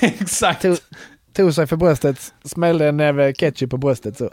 [0.00, 0.62] Exakt.
[0.62, 0.76] Tog,
[1.34, 4.30] tog sig för bröstet, smällde en näve ketchup på bröstet så.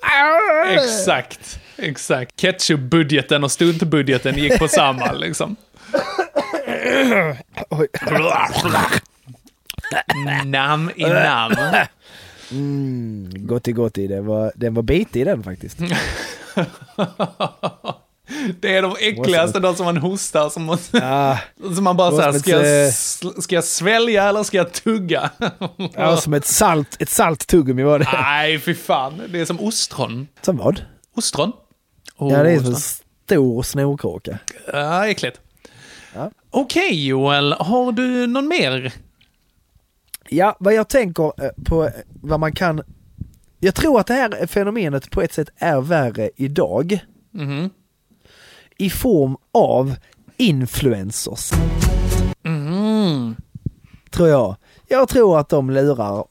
[0.70, 1.60] Exakt.
[1.78, 2.36] Exakt.
[2.36, 5.56] Ketchup-budgeten och stuntbudgeten gick på samma liksom.
[7.70, 7.88] Oj.
[10.46, 11.52] Nam i nam.
[12.52, 15.78] Mm, gotti gotti, det var, den var bitig den faktiskt.
[18.60, 21.38] Det är de äckligaste, de som man hostar, som, man, Ja,
[21.76, 22.62] som man bara såhär, ska,
[23.38, 25.30] ett, ska jag svälja eller ska jag tugga?
[25.94, 28.08] ja, som ett salt, ett salt tuggummi var det.
[28.14, 29.22] Nej, fy fan.
[29.30, 30.28] Det är som ostron.
[30.42, 30.82] Som vad?
[31.16, 31.52] Ostron?
[32.18, 34.40] Oh, Ja, det är som en stor snorkråka.
[34.74, 35.40] Ja, äckligt.
[36.14, 36.32] Ja.
[36.50, 38.94] Okej Joel, har du någon mer?
[40.30, 42.82] Ja, vad jag tänker eh, på eh, vad man kan...
[43.60, 47.00] Jag tror att det här fenomenet på ett sätt är värre idag.
[47.32, 47.70] Mhm.
[48.82, 49.96] I form av
[50.38, 51.52] influencers,
[52.44, 53.36] Mhm.
[54.12, 54.56] tror jag.
[54.88, 56.26] Jag tror att de lurar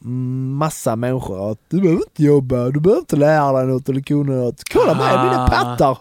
[0.57, 4.33] massa människor att du behöver inte jobba, du behöver inte lära dig något eller kunna
[4.33, 4.63] något.
[4.73, 5.49] Kolla mig, mina Ah.
[5.49, 5.99] pattar!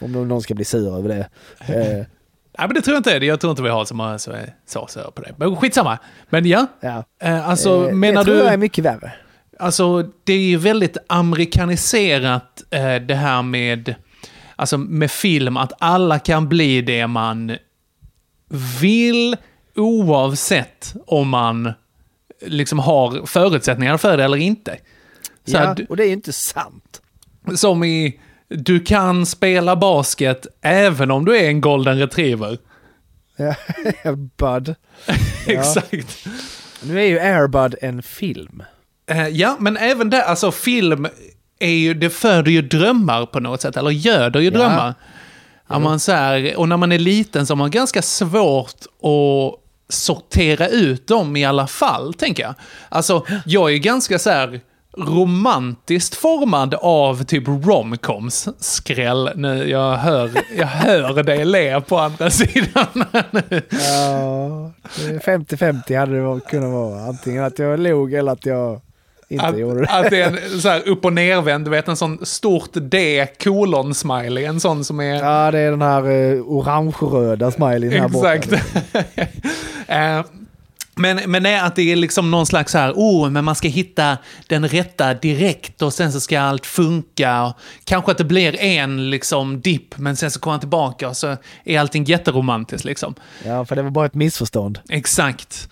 [0.00, 1.28] Om någon ska bli sur över det.
[1.74, 2.06] Eh,
[2.58, 3.26] Nej, men det tror jag inte.
[3.26, 4.32] Jag tror inte vi har så många så,
[4.66, 5.34] så, så på det.
[5.36, 5.98] Men skitsamma.
[6.30, 6.66] Men ja.
[6.80, 7.04] ja.
[7.22, 8.44] Eh, alltså, Eh, menar det tror du...
[8.44, 9.12] jag är mycket värre.
[9.58, 13.94] Alltså, det är ju väldigt amerikaniserat eh, det här med,
[14.56, 17.56] alltså med film, att alla kan bli det man
[18.80, 19.36] vill
[19.76, 21.72] oavsett om man
[22.46, 24.78] liksom har förutsättningar för det eller inte.
[25.44, 27.02] Så Ja, du- och det är ju inte sant.
[27.54, 32.58] som i, du kan spela basket även om du är en golden retriever.
[33.36, 33.54] Ja,
[34.36, 34.74] Bud.
[35.46, 36.26] Exakt.
[36.82, 38.62] Nu är ju Airbud en film.
[39.08, 41.06] Eh, ja, men även där, alltså film
[41.58, 44.50] är ju, det föder ju drömmar på något sätt, eller göder ju Ja.
[44.58, 44.94] drömmar.
[45.70, 49.60] Ja, man så här, och när man är liten så har man ganska svårt att
[49.94, 52.54] sortera ut dem i alla fall, tänker jag.
[52.88, 54.60] Alltså, jag är ganska så här,
[54.98, 58.48] romantiskt formad av typ romcoms.
[58.58, 62.86] Skräll nu, jag hör, jag hör dig le på andra sidan.
[63.12, 67.00] Ja, det är 50-50 hade det kunnat vara.
[67.00, 68.80] Antingen att jag log eller att jag
[69.28, 69.90] inte Att, gjorde det.
[69.90, 73.26] att det är en så här upp och nervänd, du vet en sån stort D
[73.44, 75.14] kolon smiley, en sån som är...
[75.14, 78.34] Ja, det är den här uh, orange-röda smileyn här borta.
[78.34, 78.64] Exakt.
[79.90, 80.22] Eh,
[80.98, 83.68] men, men är att det är liksom någon slags så här, oh, men man ska
[83.68, 87.42] hitta den rätta direkt och sen så ska allt funka.
[87.42, 87.52] Och
[87.84, 91.36] kanske att det blir en liksom dipp, men sen så kommer han tillbaka och så
[91.64, 93.14] är allting jätteromantiskt liksom.
[93.44, 94.80] Ja, för det var bara ett missförstånd.
[94.88, 95.68] Exakt.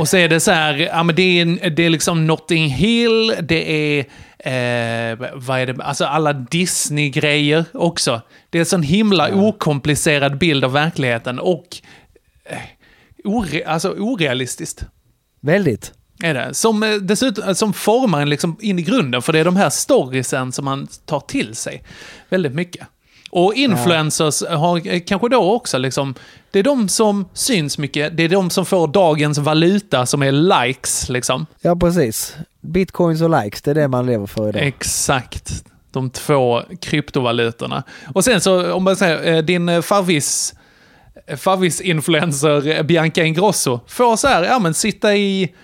[0.00, 3.34] Och så är det så här, ja men det är, det är liksom Notting Hill,
[3.42, 3.98] det är,
[4.38, 8.20] eh, vad är det, alltså alla Disney-grejer också.
[8.50, 11.76] Det är en sån himla okomplicerad bild av verkligheten och
[12.44, 12.58] eh,
[13.24, 14.84] ore, alltså orealistiskt.
[15.40, 15.92] Väldigt.
[16.22, 16.54] Är det.
[16.54, 19.70] Som eh, dessutom som formar en liksom in i grunden, för det är de här
[19.70, 21.82] storiesen som man tar till sig
[22.28, 22.86] väldigt mycket.
[23.30, 26.14] Och influencers har eh, kanske då också liksom,
[26.50, 30.32] det är de som syns mycket, det är de som får dagens valuta som är
[30.32, 31.46] likes liksom.
[31.60, 32.36] Ja, precis.
[32.60, 34.66] Bitcoins och likes, det är det man lever för idag.
[34.66, 35.64] Exakt.
[35.90, 37.82] De två kryptovalutorna.
[38.14, 40.54] Och sen så, om man säger, eh, din eh, favvis
[41.36, 45.54] favvis-influencer eh, Bianca Ingrosso får så här, ja men sitta i,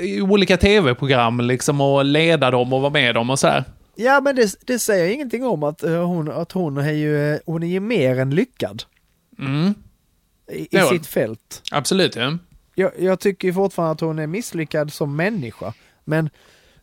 [0.00, 3.64] i olika tv-program liksom och leda dem och vara med dem och så här.
[3.96, 7.66] Ja, men det, det säger ingenting om att hon, att hon är ju, hon är
[7.66, 8.82] ju mer än lyckad
[9.46, 9.74] Mm.
[10.52, 11.62] i, i sitt fält.
[11.70, 12.38] Absolut, ja.
[12.74, 15.74] Jag, jag tycker fortfarande att hon är misslyckad som människa.
[16.04, 16.26] Men,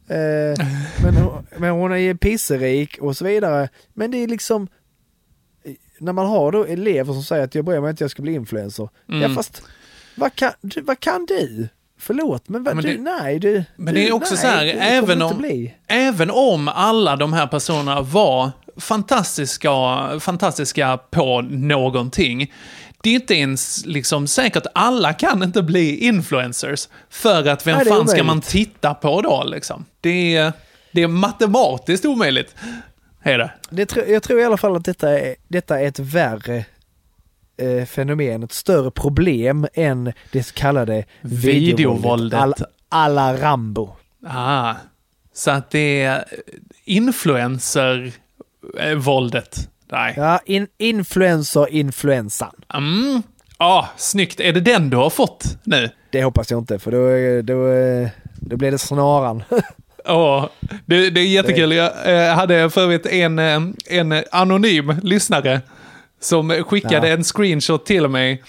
[0.07, 0.65] eh,
[1.03, 3.69] men, hon- men hon är ju pisserik och så vidare.
[3.93, 4.67] Men det är liksom,
[5.99, 8.33] när man har då elever som säger att jag bryr mig inte, jag ska bli
[8.33, 8.89] influencer.
[9.09, 9.21] Mm.
[9.21, 9.63] Ja fast,
[10.15, 11.67] vad kan, du- vad kan du?
[12.01, 13.63] Förlåt, men, vad, Men du, det- nej du.
[13.75, 15.45] Men du, det är också nej, så här, även om,
[15.87, 19.69] även om alla de här personerna var fantastiska,
[20.19, 22.53] fantastiska på någonting,
[23.01, 26.87] det är inte ens liksom säkert, alla kan inte bli influencers.
[27.09, 29.85] För att vem Nej, fan ska man titta på då liksom?
[30.01, 30.53] Det är,
[30.91, 32.55] det är matematiskt omöjligt.
[33.23, 33.51] Är det.
[33.69, 36.65] Det, tro- jag tror i alla fall att detta är, detta är ett värre
[37.57, 42.39] eh, fenomen, ett större problem än det så kallade Videovåldet.
[42.39, 42.53] All,
[42.89, 43.95] alla Rambo.
[44.27, 44.73] Ah,
[45.33, 46.25] så att det är
[48.73, 49.69] influencer-våldet.
[49.91, 50.13] Nej.
[50.17, 52.55] Ja, in, influencer influensan.
[52.73, 53.23] Mm.
[53.57, 54.39] Ah, snyggt.
[54.39, 55.89] Är det den du har fått nu?
[56.11, 58.09] Det hoppas jag inte för då, då, eh,
[58.41, 59.43] då blir det snaran.
[60.05, 60.49] Ja,
[60.85, 61.71] det, det är jättekul.
[61.71, 61.91] Jag
[62.29, 65.61] eh, hade för övrigt en, eh, en anonym lyssnare
[66.21, 67.13] som skickade Ja.
[67.13, 68.43] en screenshot till mig.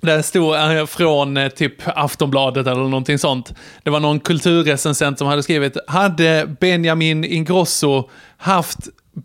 [0.00, 3.54] Där stod eh, från eh, typ Aftonbladet eller någonting sånt.
[3.82, 8.78] Det var någon kulturrecensent som hade skrivit, hade Benjamin Ingrosso haft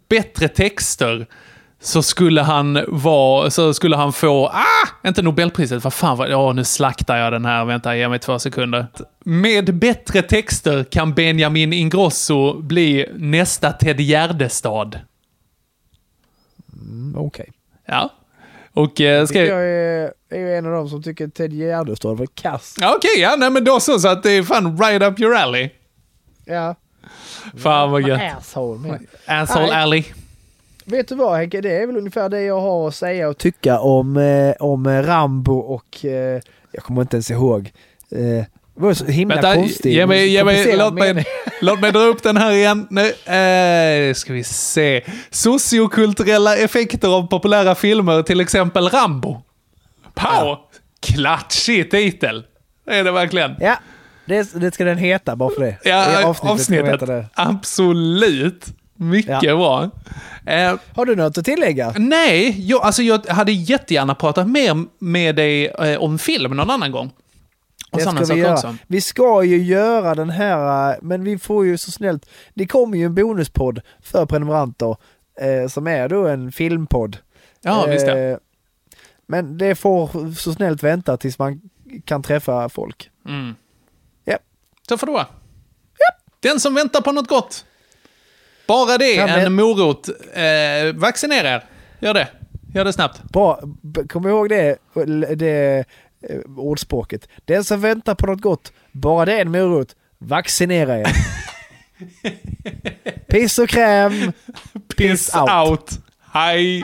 [0.09, 1.27] bättre texter
[1.81, 6.35] så skulle han vara, så skulle han få, ah, inte Nobelpriset, vad fan var det,
[6.35, 8.87] åh nu slaktar jag den här, vänta, ge mig två sekunder.
[9.19, 14.99] Med bättre texter kan Benjamin Ingrosso bli nästa Ted Gärdestad.
[16.73, 17.51] Mm, Okej.
[17.85, 18.09] Ja.
[18.73, 22.25] Och eh, ska Jag är, är ju en av dem som tycker Ted Gärdestad var
[22.25, 22.75] kass.
[22.95, 25.69] Okej, ja, nej men då så, så att det är fan right up your alley.
[26.45, 26.75] Ja.
[27.57, 28.21] Fan vad gött.
[28.37, 28.99] Asshole.
[29.25, 29.75] Asshole Nej.
[29.75, 30.03] alley.
[30.85, 33.79] Vet du vad Henke, det är väl ungefär det jag har att säga och tycka
[33.79, 37.71] om, eh, om eh, Rambo och eh, jag kommer inte ens ihåg.
[38.11, 39.93] Eh, det var så himla Vänta, konstigt.
[39.93, 41.25] ge mig, ge mig, låt, mig,
[41.61, 42.87] låt mig dra upp den här igen.
[42.89, 43.01] Nu
[43.35, 45.03] eh, ska vi se.
[45.29, 49.41] Sociokulturella effekter av populära filmer, till exempel Rambo.
[50.13, 50.57] Pow!
[50.99, 52.43] Klatschig titel.
[52.85, 53.55] Det är det verkligen.
[53.59, 53.77] Ja,
[54.25, 55.77] det, det ska den heta bara för det.
[55.83, 56.85] Ja, I avsnittet.
[56.87, 57.25] heta det.
[57.33, 58.65] Absolut.
[58.95, 59.55] Mycket Ja.
[59.55, 59.89] bra.
[60.53, 61.93] Eh, Har du något att tillägga?
[61.97, 66.91] nej, jag, alltså jag hade jättegärna pratat mer med dig eh, om film någon annan
[66.91, 67.11] gång.
[67.91, 68.53] Och Det ska vi göra.
[68.53, 68.75] också.
[68.87, 72.97] Vi ska ju göra den här, eh, men vi får ju så snällt, det kommer
[72.97, 74.95] ju en bonuspodd för prenumeranter
[75.41, 77.17] eh, som är då en filmpodd.
[77.61, 78.17] Ja, visst ja.
[78.17, 78.37] Eh,
[79.27, 81.61] Men det får så snällt vänta tills man
[82.05, 83.09] kan träffa folk.
[83.27, 83.55] Mm.
[84.91, 84.95] Ja.
[84.95, 85.27] Så får det vara.
[86.39, 87.65] Den som väntar på något gott.
[88.67, 90.09] Bara det Kan en det- morot.
[90.33, 91.63] Eh, vaccinera er.
[91.99, 92.27] Gör det.
[92.73, 93.23] Gör det snabbt.
[93.23, 93.61] Bra,
[94.09, 94.77] kom ihåg det,
[95.35, 95.85] det
[96.29, 97.27] eh, ordspråket.
[97.45, 101.07] Den som väntar på något gott, bara det är en morot, vaccinera er.
[103.27, 104.31] Piss och kräm,
[104.97, 105.49] Piss out.
[105.69, 105.89] out.
[106.33, 106.83] Hej.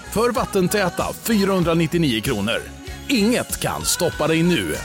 [0.13, 2.61] för vattentäta 499 kronor.
[3.07, 4.75] Inget kan stoppa dig nu.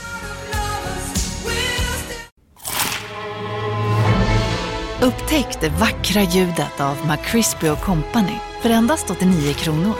[5.01, 9.95] Upptäck det vackra ljudet av McCrispy Company för endast 89 kronor.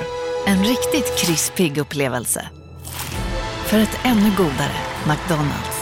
[0.47, 2.49] En riktigt krispig upplevelse.
[3.65, 5.76] För ett ännu godare McDonalds.